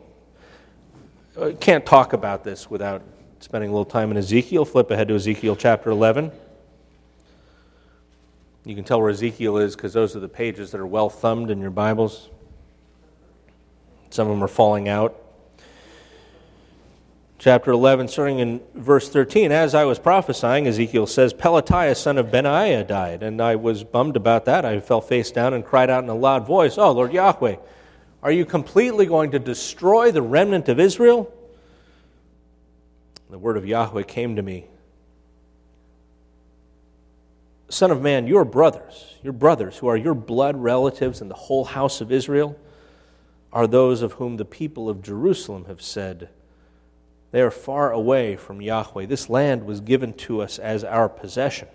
Uh, 1.38 1.51
can't 1.60 1.86
talk 1.86 2.13
about 2.13 2.43
this 2.43 2.69
without 2.69 3.01
spending 3.39 3.69
a 3.69 3.74
little 3.74 3.86
time 3.86 4.12
in 4.12 4.17
Ezekiel. 4.17 4.65
Flip 4.65 4.89
ahead 4.91 5.07
to 5.10 5.15
Ezekiel 5.15 5.55
chapter 5.55 5.89
11. 5.89 6.31
You 8.63 8.75
can 8.75 8.83
tell 8.83 9.01
where 9.01 9.09
Ezekiel 9.09 9.57
is 9.57 9.75
because 9.75 9.93
those 9.93 10.15
are 10.15 10.19
the 10.19 10.29
pages 10.29 10.71
that 10.71 10.79
are 10.79 10.85
well 10.85 11.09
thumbed 11.09 11.49
in 11.49 11.59
your 11.59 11.71
Bibles. 11.71 12.29
Some 14.11 14.27
of 14.27 14.33
them 14.33 14.43
are 14.43 14.47
falling 14.47 14.87
out. 14.87 15.17
Chapter 17.39 17.71
11, 17.71 18.07
starting 18.07 18.37
in 18.37 18.61
verse 18.75 19.09
13. 19.09 19.51
As 19.51 19.73
I 19.73 19.85
was 19.85 19.97
prophesying, 19.97 20.67
Ezekiel 20.67 21.07
says, 21.07 21.33
Pelatiah, 21.33 21.97
son 21.97 22.19
of 22.19 22.29
Benaiah, 22.29 22.83
died. 22.83 23.23
And 23.23 23.41
I 23.41 23.55
was 23.55 23.83
bummed 23.83 24.15
about 24.15 24.45
that. 24.45 24.63
I 24.63 24.79
fell 24.79 25.01
face 25.01 25.31
down 25.31 25.55
and 25.55 25.65
cried 25.65 25.89
out 25.89 26.03
in 26.03 26.09
a 26.11 26.13
loud 26.13 26.45
voice, 26.45 26.77
Oh, 26.77 26.91
Lord 26.91 27.13
Yahweh, 27.13 27.55
are 28.21 28.31
you 28.31 28.45
completely 28.45 29.07
going 29.07 29.31
to 29.31 29.39
destroy 29.39 30.11
the 30.11 30.21
remnant 30.21 30.69
of 30.69 30.79
Israel? 30.79 31.33
The 33.31 33.39
word 33.39 33.57
of 33.57 33.65
Yahweh 33.65 34.03
came 34.03 34.35
to 34.35 34.43
me 34.43 34.67
Son 37.71 37.89
of 37.89 38.01
man, 38.01 38.27
your 38.27 38.43
brothers, 38.43 39.15
your 39.23 39.31
brothers 39.31 39.77
who 39.77 39.87
are 39.87 39.95
your 39.95 40.13
blood 40.13 40.57
relatives 40.57 41.21
and 41.21 41.31
the 41.31 41.35
whole 41.35 41.63
house 41.63 42.01
of 42.01 42.11
Israel, 42.11 42.57
are 43.53 43.65
those 43.65 44.01
of 44.01 44.13
whom 44.13 44.35
the 44.35 44.45
people 44.45 44.89
of 44.89 45.01
Jerusalem 45.01 45.65
have 45.65 45.81
said, 45.81 46.29
They 47.31 47.41
are 47.41 47.51
far 47.51 47.93
away 47.93 48.35
from 48.35 48.61
Yahweh. 48.61 49.05
This 49.05 49.29
land 49.29 49.65
was 49.65 49.79
given 49.79 50.11
to 50.13 50.41
us 50.41 50.59
as 50.59 50.83
our 50.83 51.07
possession. 51.07 51.69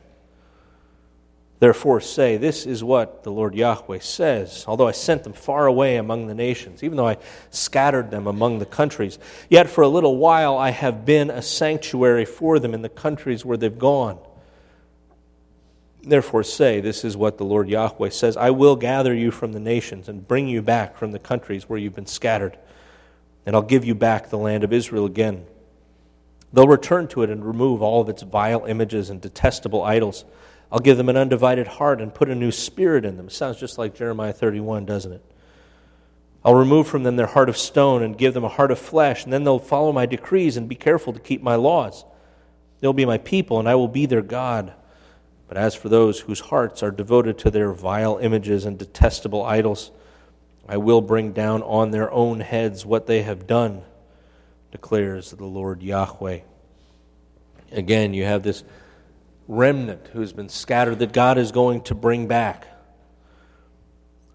Therefore, 1.61 2.03
say, 2.03 2.37
This 2.37 2.67
is 2.67 2.85
what 2.85 3.23
the 3.23 3.33
Lord 3.33 3.55
Yahweh 3.55 4.01
says. 4.01 4.67
Although 4.69 4.89
I 4.89 4.93
sent 4.93 5.25
them 5.25 5.33
far 5.33 5.67
away 5.67 5.97
among 5.97 6.27
the 6.27 6.35
nations, 6.35 6.83
even 6.83 6.99
though 6.99 7.09
I 7.09 7.17
scattered 7.49 8.11
them 8.11 8.27
among 8.27 8.59
the 8.59 8.67
countries, 8.67 9.19
yet 9.49 9.71
for 9.71 9.81
a 9.81 9.89
little 9.89 10.19
while 10.19 10.59
I 10.59 10.71
have 10.71 11.07
been 11.07 11.31
a 11.31 11.41
sanctuary 11.41 12.27
for 12.27 12.59
them 12.59 12.75
in 12.75 12.83
the 12.83 12.91
countries 12.91 13.47
where 13.47 13.57
they've 13.57 13.79
gone. 13.79 14.19
Therefore, 16.07 16.45
say, 16.45 16.81
This 16.81 17.05
is 17.05 17.17
what 17.17 17.37
the 17.37 17.45
Lord 17.45 17.69
Yahweh 17.69 18.11
says 18.11 18.37
I 18.37 18.51
will 18.51 18.77
gather 18.77 19.13
you 19.13 19.33
from 19.33 19.53
the 19.53 19.61
nations 19.61 20.09
and 20.09 20.27
bring 20.27 20.47
you 20.47 20.63
back 20.63 20.97
from 20.97 21.11
the 21.11 21.19
countries 21.19 21.69
where 21.69 21.81
you've 21.81 21.97
been 21.97 22.07
scattered, 22.07 22.57
and 23.45 23.57
I'll 23.57 23.63
give 23.63 23.85
you 23.85 23.97
back 23.97 24.31
the 24.31 24.39
land 24.39 24.63
of 24.63 24.73
Israel 24.73 25.05
again. 25.05 25.47
They'll 26.53 26.69
return 26.69 27.09
to 27.09 27.25
it 27.25 27.31
and 27.31 27.45
remove 27.45 27.83
all 27.83 28.01
of 28.01 28.09
its 28.09 28.23
vile 28.23 28.67
images 28.67 29.11
and 29.11 29.21
detestable 29.21 29.83
idols. 29.83 30.25
I'll 30.71 30.79
give 30.79 30.97
them 30.97 31.09
an 31.09 31.17
undivided 31.17 31.67
heart 31.67 32.01
and 32.01 32.15
put 32.15 32.31
a 32.31 32.37
new 32.37 32.53
spirit 32.53 33.05
in 33.05 33.17
them. 33.17 33.29
Sounds 33.29 33.59
just 33.59 33.77
like 33.77 33.97
Jeremiah 33.97 34.33
31, 34.33 34.85
doesn't 34.85 35.13
it? 35.13 35.25
I'll 36.45 36.55
remove 36.55 36.87
from 36.87 37.03
them 37.03 37.17
their 37.17 37.27
heart 37.27 37.49
of 37.49 37.57
stone 37.57 38.05
and 38.05 38.17
give 38.17 38.33
them 38.33 38.45
a 38.45 38.49
heart 38.49 38.71
of 38.71 38.79
flesh, 38.79 39.25
and 39.25 39.33
then 39.33 39.43
they'll 39.43 39.59
follow 39.59 39.93
my 39.93 40.07
decrees 40.07 40.57
and 40.57 40.69
be 40.69 40.77
careful 40.77 41.13
to 41.13 41.19
keep 41.19 41.43
my 41.43 41.57
laws. 41.57 42.05
They'll 42.81 42.93
be 42.93 43.05
my 43.05 43.19
people, 43.19 43.59
and 43.59 43.69
I 43.69 43.75
will 43.75 43.89
be 43.89 44.07
their 44.07 44.23
God. 44.23 44.73
But 45.49 45.57
as 45.57 45.75
for 45.75 45.89
those 45.89 46.21
whose 46.21 46.41
hearts 46.41 46.83
are 46.83 46.91
devoted 46.91 47.39
to 47.39 47.51
their 47.51 47.73
vile 47.73 48.19
images 48.19 48.65
and 48.65 48.79
detestable 48.79 49.45
idols, 49.45 49.91
I 50.69 50.77
will 50.77 51.01
bring 51.01 51.33
down 51.33 51.63
on 51.63 51.93
their 51.93 52.11
own 52.11 52.41
heads 52.41 52.85
what 52.85 53.07
they 53.07 53.23
have 53.23 53.47
done, 53.47 53.83
declares 54.73 55.31
the 55.31 55.45
Lord 55.45 55.83
Yahweh. 55.83 56.41
Again, 57.71 58.15
you 58.15 58.25
have 58.25 58.43
this 58.43 58.65
remnant 59.47 60.09
who's 60.13 60.33
been 60.33 60.49
scattered 60.49 60.99
that 60.99 61.13
God 61.13 61.39
is 61.39 61.53
going 61.53 61.83
to 61.83 61.95
bring 61.95 62.27
back. 62.27 62.67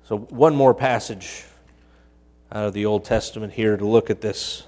So, 0.04 0.18
one 0.18 0.56
more 0.56 0.74
passage 0.74 1.46
out 2.52 2.66
of 2.66 2.74
the 2.74 2.86
Old 2.86 3.04
Testament 3.04 3.54
here 3.54 3.76
to 3.76 3.86
look 3.86 4.10
at 4.10 4.22
this 4.22 4.64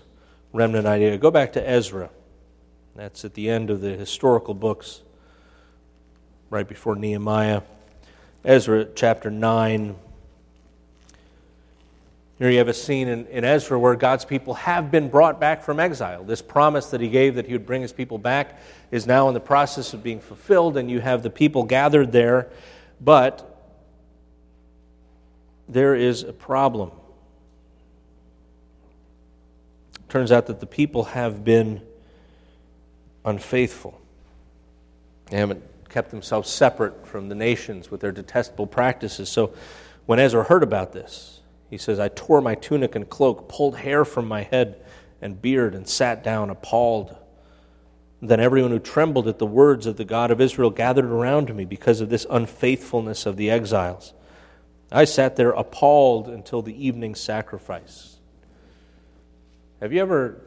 remnant 0.52 0.86
idea. 0.86 1.18
Go 1.18 1.32
back 1.32 1.54
to 1.54 1.70
Ezra. 1.70 2.10
That's 2.96 3.26
at 3.26 3.34
the 3.34 3.50
end 3.50 3.70
of 3.70 3.82
the 3.82 3.92
historical 3.92 4.54
books 4.54 5.02
right 6.54 6.68
before 6.68 6.96
Nehemiah. 6.96 7.64
Ezra 8.46 8.86
chapter 8.94 9.32
9. 9.32 9.96
Here 12.38 12.50
you 12.52 12.60
have 12.60 12.68
a 12.68 12.76
scene 12.76 13.08
in, 13.08 13.26
in, 13.26 13.44
Ezra 13.44 13.80
where 13.80 13.96
God's 13.96 14.24
people 14.24 14.54
have 14.54 14.92
been 14.92 15.10
brought 15.10 15.40
back 15.40 15.64
from 15.64 15.80
exile. 15.80 16.24
This 16.24 16.44
promise 16.44 16.92
that 16.92 17.02
he 17.02 17.10
gave 17.10 17.34
that 17.36 17.48
he 17.48 17.54
would 17.54 17.66
bring 17.66 17.82
his 17.82 17.92
people 17.92 18.20
back 18.20 18.62
is 18.92 19.08
now 19.08 19.28
in 19.30 19.34
the 19.34 19.40
process 19.40 19.96
of 19.96 20.04
being 20.04 20.20
fulfilled, 20.20 20.78
and 20.78 20.92
you 20.92 21.00
have 21.00 21.24
the 21.24 21.32
people 21.32 21.64
gathered 21.64 22.12
there. 22.12 22.50
But 23.02 23.74
there 25.68 25.96
is 25.96 26.22
a 26.22 26.34
problem. 26.34 26.92
It 29.96 30.10
turns 30.10 30.32
out 30.32 30.46
that 30.46 30.60
the 30.60 30.68
people 30.68 31.06
have 31.06 31.44
been 31.44 31.82
unfaithful. 33.26 34.00
They 35.32 35.38
haven't 35.38 35.73
kept 35.94 36.10
themselves 36.10 36.50
separate 36.50 37.06
from 37.06 37.30
the 37.30 37.36
nations 37.36 37.92
with 37.92 38.02
their 38.02 38.12
detestable 38.12 38.66
practices. 38.66 39.30
So 39.30 39.54
when 40.08 40.20
Ezra 40.20 40.44
heard 40.44 40.64
about 40.64 40.92
this, 40.92 41.42
he 41.70 41.78
says, 41.78 42.00
I 42.00 42.08
tore 42.10 42.42
my 42.42 42.56
tunic 42.56 42.96
and 42.96 43.08
cloak, 43.08 43.48
pulled 43.48 43.78
hair 43.78 44.04
from 44.04 44.28
my 44.28 44.42
head 44.42 44.84
and 45.22 45.40
beard, 45.42 45.76
and 45.76 45.88
sat 45.88 46.24
down 46.24 46.50
appalled. 46.50 47.16
Then 48.22 48.40
everyone 48.40 48.72
who 48.72 48.80
trembled 48.80 49.28
at 49.28 49.38
the 49.38 49.46
words 49.46 49.86
of 49.86 49.98
the 49.98 50.04
God 50.04 50.32
of 50.32 50.42
Israel 50.42 50.72
gathered 50.72 51.06
around 51.06 51.54
me 51.56 51.64
because 51.64 52.02
of 52.02 52.10
this 52.10 52.26
unfaithfulness 52.30 53.26
of 53.26 53.38
the 53.38 53.52
exiles. 53.52 54.14
I 54.92 55.06
sat 55.06 55.36
there 55.36 55.52
appalled 55.52 56.28
until 56.28 56.62
the 56.62 56.86
evening 56.86 57.16
sacrifice. 57.16 58.18
Have 59.80 59.94
you 59.94 60.02
ever 60.02 60.42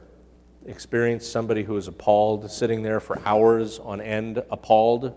experienced 0.67 1.31
somebody 1.31 1.63
who 1.63 1.77
is 1.77 1.87
appalled, 1.87 2.51
sitting 2.51 2.83
there 2.83 2.99
for 2.99 3.21
hours 3.25 3.79
on 3.79 4.01
end, 4.01 4.43
appalled? 4.51 5.15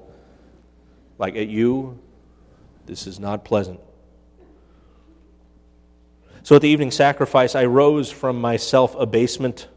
Like 1.20 1.36
at 1.36 1.50
you, 1.50 2.00
this 2.88 3.06
is 3.06 3.20
not 3.20 3.46
pleasant. 3.46 3.80
So 6.42 6.56
at 6.56 6.64
the 6.64 6.70
evening 6.70 6.90
sacrifice, 6.90 7.54
I 7.54 7.66
rose 7.66 8.10
from 8.10 8.42
my 8.42 8.58
self 8.58 8.96
abasement. 8.96 9.68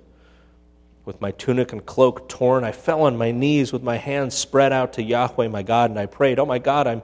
With 1.04 1.20
my 1.20 1.32
tunic 1.32 1.72
and 1.72 1.84
cloak 1.84 2.28
torn, 2.28 2.62
I 2.62 2.70
fell 2.70 3.02
on 3.02 3.16
my 3.16 3.32
knees 3.32 3.72
with 3.72 3.82
my 3.82 3.96
hands 3.96 4.34
spread 4.34 4.72
out 4.72 4.92
to 4.94 5.02
Yahweh 5.02 5.48
my 5.48 5.64
God, 5.64 5.90
and 5.90 5.98
I 5.98 6.06
prayed, 6.06 6.38
Oh 6.38 6.46
my 6.46 6.60
God, 6.60 6.86
I'm 6.86 7.02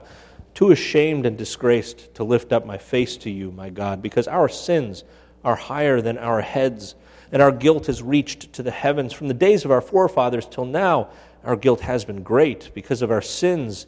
too 0.53 0.71
ashamed 0.71 1.25
and 1.25 1.37
disgraced 1.37 2.15
to 2.15 2.23
lift 2.23 2.53
up 2.53 2.65
my 2.65 2.77
face 2.77 3.17
to 3.17 3.29
you, 3.29 3.51
my 3.51 3.69
God, 3.69 4.01
because 4.01 4.25
our 4.27 4.47
sins 4.47 5.03
are 5.43 5.57
higher 5.57 5.99
than 5.99 6.17
our 6.17 6.39
heads, 6.39 6.95
and 7.33 7.41
our 7.41 7.51
guilt 7.51 7.87
has 7.87 8.01
reached 8.01 8.53
to 8.53 8.63
the 8.63 8.71
heavens. 8.71 9.11
From 9.11 9.27
the 9.27 9.33
days 9.33 9.65
of 9.65 9.71
our 9.71 9.81
forefathers 9.81 10.45
till 10.45 10.65
now, 10.65 11.09
our 11.43 11.57
guilt 11.57 11.81
has 11.81 12.05
been 12.05 12.23
great 12.23 12.71
because 12.73 13.01
of 13.01 13.11
our 13.11 13.21
sins 13.21 13.85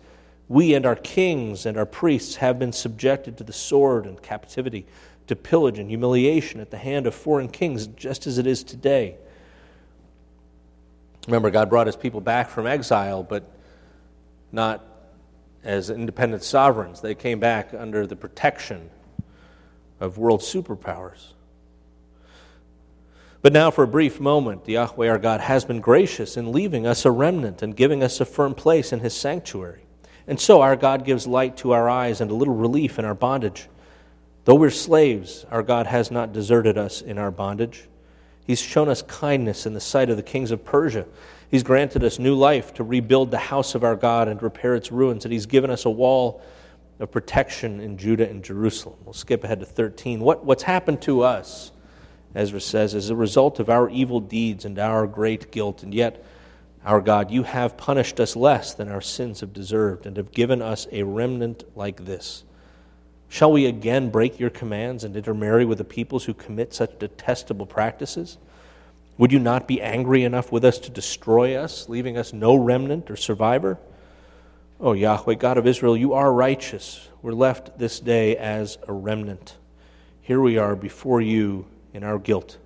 we 0.51 0.73
and 0.73 0.85
our 0.85 0.97
kings 0.97 1.65
and 1.65 1.77
our 1.77 1.85
priests 1.85 2.35
have 2.35 2.59
been 2.59 2.73
subjected 2.73 3.37
to 3.37 3.43
the 3.45 3.53
sword 3.53 4.05
and 4.05 4.21
captivity, 4.21 4.85
to 5.27 5.35
pillage 5.35 5.79
and 5.79 5.89
humiliation 5.89 6.59
at 6.59 6.71
the 6.71 6.77
hand 6.77 7.07
of 7.07 7.15
foreign 7.15 7.47
kings, 7.47 7.87
just 7.87 8.27
as 8.27 8.37
it 8.37 8.45
is 8.45 8.61
today. 8.61 9.15
Remember, 11.25 11.49
God 11.51 11.69
brought 11.69 11.87
his 11.87 11.95
people 11.95 12.19
back 12.19 12.49
from 12.49 12.67
exile, 12.67 13.23
but 13.23 13.49
not 14.51 14.83
as 15.63 15.89
independent 15.89 16.43
sovereigns. 16.43 16.99
They 16.99 17.15
came 17.15 17.39
back 17.39 17.73
under 17.73 18.05
the 18.05 18.17
protection 18.17 18.89
of 20.01 20.17
world 20.17 20.41
superpowers. 20.41 21.31
But 23.41 23.53
now, 23.53 23.71
for 23.71 23.85
a 23.85 23.87
brief 23.87 24.19
moment, 24.19 24.65
the 24.65 24.73
Yahweh 24.73 25.07
our 25.07 25.17
God 25.17 25.39
has 25.39 25.63
been 25.63 25.79
gracious 25.79 26.35
in 26.35 26.51
leaving 26.51 26.85
us 26.85 27.05
a 27.05 27.11
remnant 27.11 27.61
and 27.61 27.73
giving 27.73 28.03
us 28.03 28.19
a 28.19 28.25
firm 28.25 28.53
place 28.53 28.91
in 28.91 28.99
his 28.99 29.15
sanctuary. 29.15 29.85
And 30.27 30.39
so 30.39 30.61
our 30.61 30.75
God 30.75 31.05
gives 31.05 31.27
light 31.27 31.57
to 31.57 31.71
our 31.71 31.89
eyes 31.89 32.21
and 32.21 32.31
a 32.31 32.35
little 32.35 32.55
relief 32.55 32.99
in 32.99 33.05
our 33.05 33.15
bondage. 33.15 33.67
Though 34.45 34.55
we're 34.55 34.69
slaves, 34.69 35.45
our 35.51 35.63
God 35.63 35.87
has 35.87 36.11
not 36.11 36.33
deserted 36.33 36.77
us 36.77 37.01
in 37.01 37.17
our 37.17 37.31
bondage. 37.31 37.87
He's 38.45 38.61
shown 38.61 38.89
us 38.89 39.01
kindness 39.03 39.65
in 39.65 39.73
the 39.73 39.79
sight 39.79 40.09
of 40.09 40.17
the 40.17 40.23
kings 40.23 40.51
of 40.51 40.65
Persia. 40.65 41.05
He's 41.49 41.63
granted 41.63 42.03
us 42.03 42.17
new 42.17 42.33
life 42.33 42.73
to 42.75 42.83
rebuild 42.83 43.29
the 43.29 43.37
house 43.37 43.75
of 43.75 43.83
our 43.83 43.95
God 43.95 44.27
and 44.27 44.41
repair 44.41 44.75
its 44.75 44.91
ruins. 44.91 45.25
And 45.25 45.31
He's 45.31 45.45
given 45.45 45.69
us 45.69 45.85
a 45.85 45.89
wall 45.89 46.41
of 46.99 47.11
protection 47.11 47.79
in 47.79 47.97
Judah 47.97 48.29
and 48.29 48.43
Jerusalem. 48.43 48.97
We'll 49.03 49.13
skip 49.13 49.43
ahead 49.43 49.59
to 49.59 49.65
13. 49.65 50.21
What, 50.21 50.45
what's 50.45 50.63
happened 50.63 51.01
to 51.03 51.21
us, 51.21 51.71
Ezra 52.33 52.61
says, 52.61 52.95
is 52.95 53.09
a 53.09 53.15
result 53.15 53.59
of 53.59 53.69
our 53.69 53.89
evil 53.89 54.19
deeds 54.19 54.65
and 54.65 54.79
our 54.79 55.05
great 55.07 55.51
guilt. 55.51 55.83
And 55.83 55.93
yet, 55.93 56.23
our 56.83 56.99
God, 56.99 57.29
you 57.29 57.43
have 57.43 57.77
punished 57.77 58.19
us 58.19 58.35
less 58.35 58.73
than 58.73 58.89
our 58.89 59.01
sins 59.01 59.41
have 59.41 59.53
deserved 59.53 60.05
and 60.05 60.17
have 60.17 60.31
given 60.31 60.61
us 60.61 60.87
a 60.91 61.03
remnant 61.03 61.63
like 61.75 62.05
this. 62.05 62.43
Shall 63.29 63.51
we 63.51 63.65
again 63.65 64.09
break 64.09 64.39
your 64.39 64.49
commands 64.49 65.03
and 65.03 65.15
intermarry 65.15 65.63
with 65.63 65.77
the 65.77 65.83
peoples 65.83 66.25
who 66.25 66.33
commit 66.33 66.73
such 66.73 66.99
detestable 66.99 67.65
practices? 67.65 68.37
Would 69.17 69.31
you 69.31 69.39
not 69.39 69.67
be 69.67 69.81
angry 69.81 70.23
enough 70.23 70.51
with 70.51 70.65
us 70.65 70.79
to 70.79 70.89
destroy 70.89 71.55
us, 71.55 71.87
leaving 71.87 72.17
us 72.17 72.33
no 72.33 72.55
remnant 72.55 73.11
or 73.11 73.15
survivor? 73.15 73.77
Oh, 74.79 74.93
Yahweh, 74.93 75.35
God 75.35 75.59
of 75.59 75.67
Israel, 75.67 75.95
you 75.95 76.13
are 76.13 76.33
righteous. 76.33 77.07
We're 77.21 77.33
left 77.33 77.77
this 77.77 77.99
day 77.99 78.35
as 78.35 78.79
a 78.87 78.93
remnant. 78.93 79.55
Here 80.23 80.41
we 80.41 80.57
are 80.57 80.75
before 80.75 81.21
you 81.21 81.67
in 81.93 82.03
our 82.03 82.17
guilt, 82.17 82.57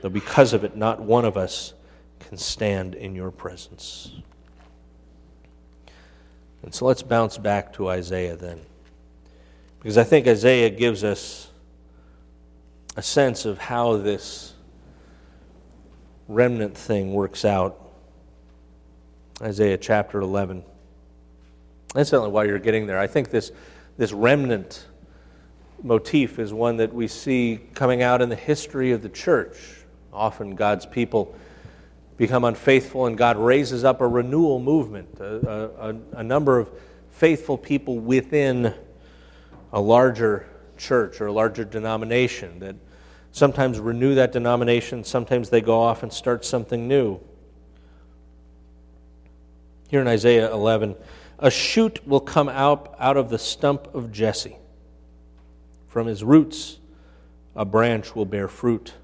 though 0.00 0.08
because 0.08 0.52
of 0.52 0.62
it, 0.62 0.76
not 0.76 1.00
one 1.00 1.24
of 1.24 1.36
us 1.36 1.74
can 2.28 2.36
stand 2.36 2.94
in 2.94 3.14
your 3.14 3.30
presence. 3.30 4.12
And 6.62 6.74
so 6.74 6.84
let's 6.84 7.02
bounce 7.02 7.38
back 7.38 7.72
to 7.74 7.88
Isaiah 7.88 8.36
then. 8.36 8.60
Because 9.78 9.96
I 9.96 10.04
think 10.04 10.26
Isaiah 10.26 10.68
gives 10.68 11.04
us 11.04 11.50
a 12.96 13.02
sense 13.02 13.46
of 13.46 13.56
how 13.56 13.96
this 13.96 14.52
remnant 16.26 16.76
thing 16.76 17.14
works 17.14 17.46
out. 17.46 17.80
Isaiah 19.40 19.78
chapter 19.78 20.20
11. 20.20 20.64
Incidentally, 21.96 22.30
while 22.30 22.44
you're 22.44 22.58
getting 22.58 22.86
there, 22.86 22.98
I 22.98 23.06
think 23.06 23.30
this, 23.30 23.52
this 23.96 24.12
remnant 24.12 24.86
motif 25.82 26.38
is 26.38 26.52
one 26.52 26.76
that 26.76 26.92
we 26.92 27.08
see 27.08 27.58
coming 27.72 28.02
out 28.02 28.20
in 28.20 28.28
the 28.28 28.36
history 28.36 28.92
of 28.92 29.00
the 29.00 29.08
church. 29.08 29.56
Often 30.12 30.56
God's 30.56 30.84
people 30.84 31.34
become 32.18 32.44
unfaithful, 32.44 33.06
and 33.06 33.16
God 33.16 33.38
raises 33.38 33.84
up 33.84 34.02
a 34.02 34.06
renewal 34.06 34.58
movement, 34.58 35.18
a, 35.20 35.70
a, 35.88 36.18
a 36.18 36.22
number 36.22 36.58
of 36.58 36.68
faithful 37.10 37.56
people 37.56 37.98
within 37.98 38.74
a 39.72 39.80
larger 39.80 40.46
church 40.76 41.20
or 41.20 41.26
a 41.26 41.32
larger 41.32 41.64
denomination 41.64 42.58
that 42.58 42.76
sometimes 43.32 43.78
renew 43.78 44.16
that 44.16 44.32
denomination, 44.32 45.04
sometimes 45.04 45.48
they 45.50 45.60
go 45.60 45.80
off 45.80 46.02
and 46.02 46.12
start 46.12 46.44
something 46.44 46.88
new. 46.88 47.20
Here 49.88 50.00
in 50.00 50.08
Isaiah 50.08 50.52
11, 50.52 50.96
a 51.38 51.50
shoot 51.50 52.06
will 52.06 52.20
come 52.20 52.48
out, 52.48 52.94
out 52.98 53.16
of 53.16 53.30
the 53.30 53.38
stump 53.38 53.94
of 53.94 54.10
Jesse. 54.10 54.56
From 55.86 56.08
his 56.08 56.24
roots, 56.24 56.78
a 57.54 57.64
branch 57.64 58.14
will 58.16 58.26
bear 58.26 58.48
fruit. 58.48 58.94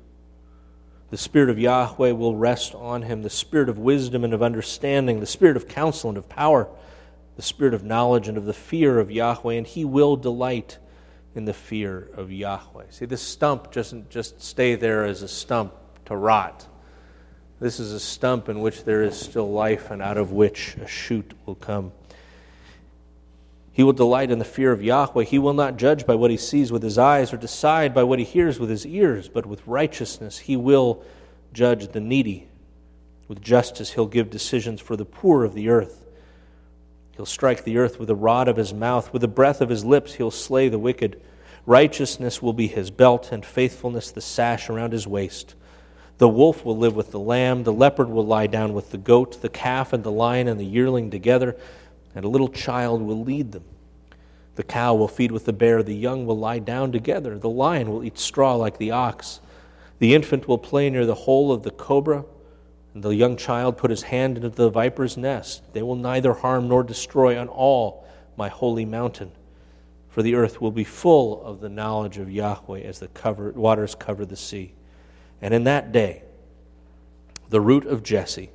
The 1.14 1.18
Spirit 1.18 1.48
of 1.48 1.60
Yahweh 1.60 2.10
will 2.10 2.34
rest 2.34 2.74
on 2.74 3.02
him 3.02 3.22
the 3.22 3.30
Spirit 3.30 3.68
of 3.68 3.78
wisdom 3.78 4.24
and 4.24 4.34
of 4.34 4.42
understanding, 4.42 5.20
the 5.20 5.26
Spirit 5.26 5.56
of 5.56 5.68
counsel 5.68 6.08
and 6.10 6.18
of 6.18 6.28
power, 6.28 6.68
the 7.36 7.42
Spirit 7.42 7.72
of 7.72 7.84
knowledge 7.84 8.26
and 8.26 8.36
of 8.36 8.46
the 8.46 8.52
fear 8.52 8.98
of 8.98 9.12
Yahweh, 9.12 9.54
and 9.54 9.64
he 9.64 9.84
will 9.84 10.16
delight 10.16 10.78
in 11.36 11.44
the 11.44 11.52
fear 11.52 12.08
of 12.16 12.32
Yahweh. 12.32 12.86
See, 12.90 13.04
this 13.04 13.22
stump 13.22 13.70
doesn't 13.70 14.10
just 14.10 14.42
stay 14.42 14.74
there 14.74 15.04
as 15.04 15.22
a 15.22 15.28
stump 15.28 15.72
to 16.06 16.16
rot. 16.16 16.66
This 17.60 17.78
is 17.78 17.92
a 17.92 18.00
stump 18.00 18.48
in 18.48 18.60
which 18.60 18.82
there 18.82 19.04
is 19.04 19.16
still 19.16 19.52
life 19.52 19.92
and 19.92 20.02
out 20.02 20.18
of 20.18 20.32
which 20.32 20.76
a 20.78 20.88
shoot 20.88 21.32
will 21.46 21.54
come. 21.54 21.92
He 23.74 23.82
will 23.82 23.92
delight 23.92 24.30
in 24.30 24.38
the 24.38 24.44
fear 24.44 24.70
of 24.70 24.84
Yahweh. 24.84 25.24
He 25.24 25.40
will 25.40 25.52
not 25.52 25.76
judge 25.76 26.06
by 26.06 26.14
what 26.14 26.30
he 26.30 26.36
sees 26.36 26.70
with 26.70 26.84
his 26.84 26.96
eyes 26.96 27.32
or 27.32 27.36
decide 27.36 27.92
by 27.92 28.04
what 28.04 28.20
he 28.20 28.24
hears 28.24 28.60
with 28.60 28.70
his 28.70 28.86
ears, 28.86 29.28
but 29.28 29.46
with 29.46 29.66
righteousness 29.66 30.38
he 30.38 30.56
will 30.56 31.02
judge 31.52 31.88
the 31.88 32.00
needy. 32.00 32.46
With 33.26 33.42
justice 33.42 33.94
he'll 33.94 34.06
give 34.06 34.30
decisions 34.30 34.80
for 34.80 34.94
the 34.94 35.04
poor 35.04 35.42
of 35.42 35.54
the 35.54 35.70
earth. 35.70 36.06
He'll 37.16 37.26
strike 37.26 37.64
the 37.64 37.78
earth 37.78 37.98
with 37.98 38.06
the 38.06 38.14
rod 38.14 38.46
of 38.46 38.56
his 38.56 38.72
mouth. 38.72 39.12
With 39.12 39.22
the 39.22 39.28
breath 39.28 39.60
of 39.60 39.70
his 39.70 39.84
lips 39.84 40.14
he'll 40.14 40.30
slay 40.30 40.68
the 40.68 40.78
wicked. 40.78 41.20
Righteousness 41.66 42.40
will 42.40 42.52
be 42.52 42.68
his 42.68 42.92
belt, 42.92 43.32
and 43.32 43.44
faithfulness 43.44 44.12
the 44.12 44.20
sash 44.20 44.70
around 44.70 44.92
his 44.92 45.08
waist. 45.08 45.56
The 46.18 46.28
wolf 46.28 46.64
will 46.64 46.76
live 46.76 46.94
with 46.94 47.10
the 47.10 47.18
lamb, 47.18 47.64
the 47.64 47.72
leopard 47.72 48.08
will 48.08 48.24
lie 48.24 48.46
down 48.46 48.72
with 48.72 48.92
the 48.92 48.98
goat, 48.98 49.42
the 49.42 49.48
calf 49.48 49.92
and 49.92 50.04
the 50.04 50.12
lion 50.12 50.46
and 50.46 50.60
the 50.60 50.64
yearling 50.64 51.10
together 51.10 51.56
and 52.14 52.24
a 52.24 52.28
little 52.28 52.48
child 52.48 53.02
will 53.02 53.22
lead 53.22 53.52
them. 53.52 53.64
The 54.56 54.62
cow 54.62 54.94
will 54.94 55.08
feed 55.08 55.32
with 55.32 55.46
the 55.46 55.52
bear, 55.52 55.82
the 55.82 55.94
young 55.94 56.26
will 56.26 56.38
lie 56.38 56.60
down 56.60 56.92
together, 56.92 57.38
the 57.38 57.48
lion 57.48 57.90
will 57.90 58.04
eat 58.04 58.18
straw 58.18 58.54
like 58.54 58.78
the 58.78 58.92
ox. 58.92 59.40
The 59.98 60.14
infant 60.14 60.46
will 60.46 60.58
play 60.58 60.90
near 60.90 61.06
the 61.06 61.14
hole 61.14 61.50
of 61.50 61.62
the 61.62 61.70
cobra, 61.70 62.24
and 62.94 63.02
the 63.02 63.14
young 63.14 63.36
child 63.36 63.76
put 63.76 63.90
his 63.90 64.02
hand 64.02 64.36
into 64.36 64.50
the 64.50 64.70
viper's 64.70 65.16
nest. 65.16 65.62
They 65.72 65.82
will 65.82 65.96
neither 65.96 66.34
harm 66.34 66.68
nor 66.68 66.84
destroy 66.84 67.38
on 67.38 67.48
all 67.48 68.06
my 68.36 68.48
holy 68.48 68.84
mountain, 68.84 69.32
for 70.08 70.22
the 70.22 70.36
earth 70.36 70.60
will 70.60 70.70
be 70.70 70.84
full 70.84 71.42
of 71.44 71.60
the 71.60 71.68
knowledge 71.68 72.18
of 72.18 72.30
Yahweh 72.30 72.80
as 72.80 73.00
the 73.00 73.08
cover, 73.08 73.50
waters 73.50 73.96
cover 73.96 74.24
the 74.24 74.36
sea. 74.36 74.74
And 75.42 75.52
in 75.52 75.64
that 75.64 75.90
day, 75.90 76.22
the 77.50 77.60
root 77.60 77.86
of 77.86 78.04
Jesse 78.04 78.50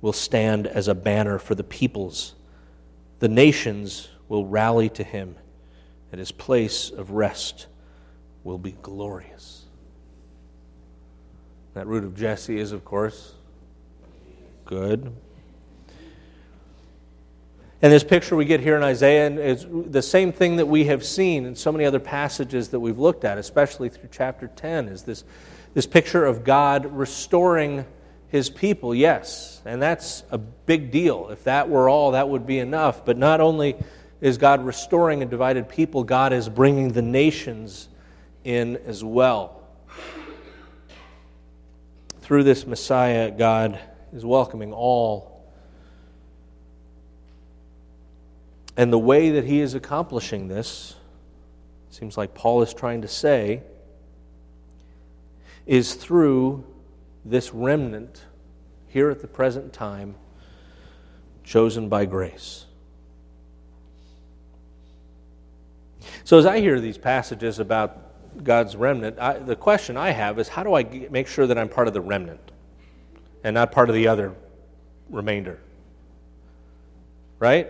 will 0.00 0.14
stand 0.14 0.66
as 0.66 0.88
a 0.88 0.94
banner 0.94 1.38
for 1.38 1.54
the 1.54 1.64
peoples 1.64 2.34
the 3.20 3.28
nations 3.28 4.08
will 4.28 4.44
rally 4.44 4.88
to 4.88 5.04
him, 5.04 5.36
and 6.10 6.18
his 6.18 6.32
place 6.32 6.90
of 6.90 7.12
rest 7.12 7.66
will 8.42 8.58
be 8.58 8.72
glorious. 8.82 9.64
That 11.74 11.86
root 11.86 12.04
of 12.04 12.16
Jesse 12.16 12.58
is, 12.58 12.72
of 12.72 12.84
course, 12.84 13.34
good. 14.64 15.12
And 17.82 17.92
this 17.92 18.04
picture 18.04 18.36
we 18.36 18.44
get 18.44 18.60
here 18.60 18.76
in 18.76 18.82
Isaiah 18.82 19.30
is 19.30 19.66
the 19.70 20.02
same 20.02 20.32
thing 20.32 20.56
that 20.56 20.66
we 20.66 20.84
have 20.84 21.04
seen 21.04 21.46
in 21.46 21.54
so 21.56 21.72
many 21.72 21.84
other 21.84 22.00
passages 22.00 22.68
that 22.70 22.80
we've 22.80 22.98
looked 22.98 23.24
at, 23.24 23.38
especially 23.38 23.88
through 23.88 24.10
chapter 24.12 24.48
10, 24.48 24.88
is 24.88 25.04
this, 25.04 25.24
this 25.72 25.86
picture 25.86 26.26
of 26.26 26.44
God 26.44 26.86
restoring 26.86 27.86
his 28.28 28.50
people, 28.50 28.94
yes. 28.94 29.49
And 29.64 29.80
that's 29.80 30.22
a 30.30 30.38
big 30.38 30.90
deal. 30.90 31.28
If 31.30 31.44
that 31.44 31.68
were 31.68 31.88
all, 31.88 32.12
that 32.12 32.28
would 32.28 32.46
be 32.46 32.58
enough. 32.58 33.04
But 33.04 33.16
not 33.18 33.40
only 33.40 33.76
is 34.20 34.38
God 34.38 34.64
restoring 34.64 35.22
a 35.22 35.26
divided 35.26 35.68
people, 35.68 36.04
God 36.04 36.32
is 36.32 36.48
bringing 36.48 36.92
the 36.92 37.02
nations 37.02 37.88
in 38.44 38.78
as 38.86 39.04
well. 39.04 39.62
Through 42.20 42.44
this 42.44 42.66
Messiah, 42.66 43.30
God 43.30 43.78
is 44.12 44.24
welcoming 44.24 44.72
all. 44.72 45.44
And 48.76 48.92
the 48.92 48.98
way 48.98 49.30
that 49.30 49.44
he 49.44 49.60
is 49.60 49.74
accomplishing 49.74 50.48
this, 50.48 50.94
seems 51.90 52.16
like 52.16 52.34
Paul 52.34 52.62
is 52.62 52.72
trying 52.72 53.02
to 53.02 53.08
say, 53.08 53.62
is 55.66 55.94
through 55.94 56.64
this 57.24 57.52
remnant 57.52 58.24
here 58.90 59.08
at 59.08 59.20
the 59.20 59.28
present 59.28 59.72
time, 59.72 60.16
chosen 61.44 61.88
by 61.88 62.04
grace. 62.04 62.66
So, 66.24 66.38
as 66.38 66.46
I 66.46 66.60
hear 66.60 66.80
these 66.80 66.98
passages 66.98 67.60
about 67.60 68.42
God's 68.44 68.74
remnant, 68.76 69.18
I, 69.18 69.38
the 69.38 69.56
question 69.56 69.96
I 69.96 70.10
have 70.10 70.38
is 70.38 70.48
how 70.48 70.62
do 70.62 70.74
I 70.74 70.82
get, 70.82 71.12
make 71.12 71.28
sure 71.28 71.46
that 71.46 71.56
I'm 71.56 71.68
part 71.68 71.88
of 71.88 71.94
the 71.94 72.00
remnant 72.00 72.52
and 73.44 73.54
not 73.54 73.72
part 73.72 73.88
of 73.88 73.94
the 73.94 74.08
other 74.08 74.34
remainder? 75.08 75.60
Right? 77.38 77.68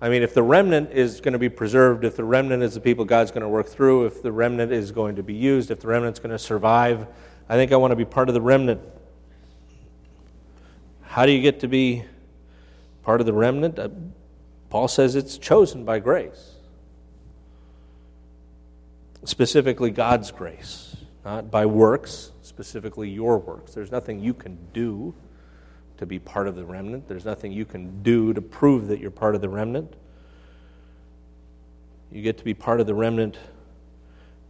I 0.00 0.08
mean, 0.08 0.22
if 0.22 0.32
the 0.32 0.42
remnant 0.42 0.92
is 0.92 1.20
going 1.20 1.32
to 1.32 1.38
be 1.38 1.48
preserved, 1.48 2.04
if 2.04 2.16
the 2.16 2.24
remnant 2.24 2.62
is 2.62 2.74
the 2.74 2.80
people 2.80 3.04
God's 3.04 3.30
going 3.30 3.42
to 3.42 3.48
work 3.48 3.66
through, 3.66 4.06
if 4.06 4.22
the 4.22 4.32
remnant 4.32 4.72
is 4.72 4.90
going 4.90 5.16
to 5.16 5.22
be 5.22 5.34
used, 5.34 5.70
if 5.70 5.80
the 5.80 5.88
remnant's 5.88 6.20
going 6.20 6.30
to 6.30 6.38
survive, 6.38 7.06
I 7.48 7.56
think 7.56 7.72
I 7.72 7.76
want 7.76 7.90
to 7.90 7.96
be 7.96 8.04
part 8.04 8.28
of 8.28 8.34
the 8.34 8.40
remnant. 8.40 8.80
How 11.18 11.26
do 11.26 11.32
you 11.32 11.42
get 11.42 11.58
to 11.60 11.66
be 11.66 12.04
part 13.02 13.18
of 13.18 13.26
the 13.26 13.32
remnant? 13.32 13.76
Uh, 13.76 13.88
Paul 14.70 14.86
says 14.86 15.16
it's 15.16 15.36
chosen 15.36 15.84
by 15.84 15.98
grace. 15.98 16.52
Specifically, 19.24 19.90
God's 19.90 20.30
grace, 20.30 20.96
not 21.24 21.50
by 21.50 21.66
works, 21.66 22.30
specifically 22.42 23.10
your 23.10 23.38
works. 23.38 23.74
There's 23.74 23.90
nothing 23.90 24.20
you 24.20 24.32
can 24.32 24.58
do 24.72 25.12
to 25.96 26.06
be 26.06 26.20
part 26.20 26.46
of 26.46 26.54
the 26.54 26.64
remnant, 26.64 27.08
there's 27.08 27.24
nothing 27.24 27.50
you 27.50 27.64
can 27.64 28.00
do 28.04 28.32
to 28.32 28.40
prove 28.40 28.86
that 28.86 29.00
you're 29.00 29.10
part 29.10 29.34
of 29.34 29.40
the 29.40 29.48
remnant. 29.48 29.94
You 32.12 32.22
get 32.22 32.38
to 32.38 32.44
be 32.44 32.54
part 32.54 32.78
of 32.78 32.86
the 32.86 32.94
remnant 32.94 33.36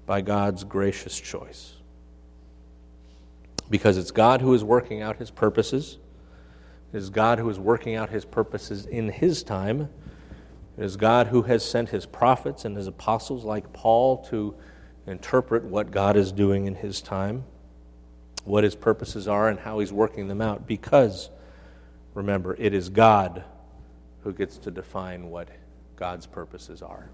by 0.04 0.20
God's 0.20 0.64
gracious 0.64 1.18
choice 1.18 1.76
because 3.70 3.96
it's 3.96 4.10
God 4.10 4.42
who 4.42 4.52
is 4.52 4.62
working 4.62 5.00
out 5.00 5.16
his 5.16 5.30
purposes. 5.30 5.96
It 6.92 6.96
is 6.96 7.10
God 7.10 7.38
who 7.38 7.48
is 7.50 7.58
working 7.58 7.94
out 7.94 8.10
his 8.10 8.24
purposes 8.24 8.86
in 8.86 9.10
his 9.10 9.42
time. 9.42 9.88
It 10.78 10.84
is 10.84 10.96
God 10.96 11.26
who 11.26 11.42
has 11.42 11.64
sent 11.64 11.90
his 11.90 12.06
prophets 12.06 12.64
and 12.64 12.76
his 12.76 12.86
apostles, 12.86 13.44
like 13.44 13.72
Paul, 13.72 14.24
to 14.26 14.54
interpret 15.06 15.64
what 15.64 15.90
God 15.90 16.16
is 16.16 16.32
doing 16.32 16.66
in 16.66 16.74
his 16.74 17.00
time, 17.00 17.44
what 18.44 18.64
his 18.64 18.74
purposes 18.74 19.28
are, 19.28 19.48
and 19.48 19.58
how 19.58 19.80
he's 19.80 19.92
working 19.92 20.28
them 20.28 20.40
out. 20.40 20.66
Because, 20.66 21.30
remember, 22.14 22.54
it 22.58 22.72
is 22.72 22.88
God 22.88 23.44
who 24.22 24.32
gets 24.32 24.56
to 24.58 24.70
define 24.70 25.30
what 25.30 25.48
God's 25.96 26.26
purposes 26.26 26.80
are. 26.80 27.10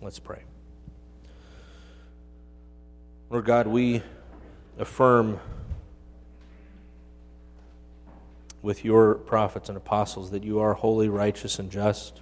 Let's 0.00 0.18
pray. 0.18 0.42
Lord 3.30 3.44
God, 3.44 3.66
we 3.66 4.02
affirm 4.78 5.38
with 8.62 8.84
your 8.84 9.16
prophets 9.16 9.68
and 9.68 9.76
apostles 9.76 10.30
that 10.30 10.44
you 10.44 10.60
are 10.60 10.74
holy, 10.74 11.08
righteous, 11.08 11.58
and 11.58 11.70
just. 11.70 12.20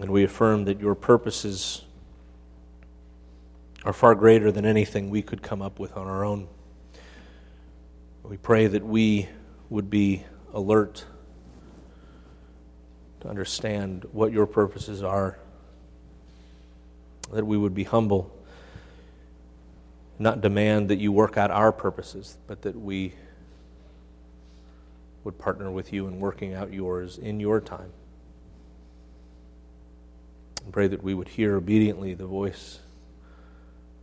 And 0.00 0.10
we 0.10 0.24
affirm 0.24 0.64
that 0.64 0.80
your 0.80 0.94
purposes 0.94 1.82
are 3.84 3.92
far 3.92 4.14
greater 4.14 4.50
than 4.52 4.66
anything 4.66 5.08
we 5.08 5.22
could 5.22 5.42
come 5.42 5.62
up 5.62 5.78
with 5.78 5.96
on 5.96 6.06
our 6.06 6.24
own. 6.24 6.48
We 8.24 8.36
pray 8.36 8.66
that 8.66 8.84
we 8.84 9.28
would 9.70 9.88
be 9.88 10.24
alert 10.52 11.04
to 13.20 13.28
understand 13.28 14.04
what 14.12 14.32
your 14.32 14.46
purposes 14.46 15.02
are, 15.02 15.38
that 17.32 17.46
we 17.46 17.56
would 17.56 17.74
be 17.74 17.84
humble, 17.84 18.34
not 20.20 20.42
demand 20.42 20.90
that 20.90 20.98
you 20.98 21.10
work 21.10 21.38
out 21.38 21.50
our 21.50 21.72
purposes, 21.72 22.36
but 22.46 22.62
that 22.62 22.78
we 22.78 23.14
would 25.24 25.38
partner 25.38 25.70
with 25.70 25.92
you 25.92 26.06
in 26.06 26.20
working 26.20 26.52
out 26.54 26.72
yours 26.72 27.16
in 27.16 27.40
your 27.40 27.60
time. 27.60 27.92
And 30.62 30.72
pray 30.72 30.88
that 30.88 31.02
we 31.02 31.14
would 31.14 31.28
hear 31.28 31.56
obediently 31.56 32.12
the 32.12 32.26
voice 32.26 32.80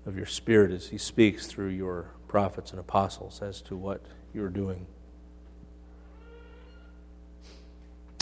of 0.08 0.18
your 0.18 0.26
Spirit 0.26 0.72
as 0.72 0.88
He 0.88 0.98
speaks 0.98 1.46
through 1.46 1.70
your 1.70 2.08
prophets 2.28 2.72
and 2.72 2.80
apostles 2.80 3.42
as 3.44 3.62
to 3.62 3.76
what 3.76 4.02
you're 4.34 4.50
doing. 4.50 4.88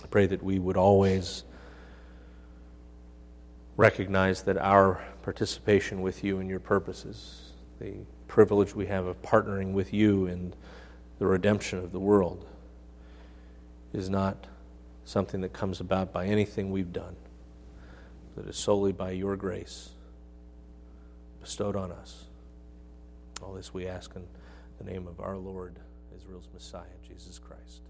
I 0.03 0.08
pray 0.08 0.27
that 0.27 0.43
we 0.43 0.60
would 0.60 0.77
always 0.77 1.43
recognize 3.77 4.43
that 4.43 4.58
our 4.58 5.01
participation 5.23 6.01
with 6.01 6.23
you 6.23 6.39
and 6.39 6.49
your 6.49 6.60
purposes, 6.60 7.44
the 7.79 7.93
privilege 8.27 8.75
we 8.75 8.88
have 8.88 9.05
of 9.05 9.21
partnering 9.21 9.73
with 9.73 9.93
you 9.93 10.25
in 10.25 10.53
the 11.19 11.25
redemption 11.25 11.79
of 11.79 11.91
the 11.91 11.99
world, 11.99 12.45
is 13.93 14.09
not 14.09 14.47
something 15.05 15.41
that 15.41 15.53
comes 15.53 15.79
about 15.79 16.11
by 16.11 16.25
anything 16.25 16.71
we've 16.71 16.91
done, 16.91 17.15
but 18.35 18.45
is 18.45 18.57
solely 18.57 18.91
by 18.91 19.11
your 19.11 19.35
grace 19.35 19.89
bestowed 21.41 21.75
on 21.75 21.91
us. 21.91 22.25
All 23.41 23.53
this 23.53 23.73
we 23.73 23.88
ask 23.88 24.15
in 24.15 24.25
the 24.79 24.91
name 24.91 25.07
of 25.07 25.19
our 25.19 25.38
Lord, 25.38 25.75
Israel's 26.15 26.47
Messiah, 26.53 26.83
Jesus 27.07 27.39
Christ. 27.39 27.81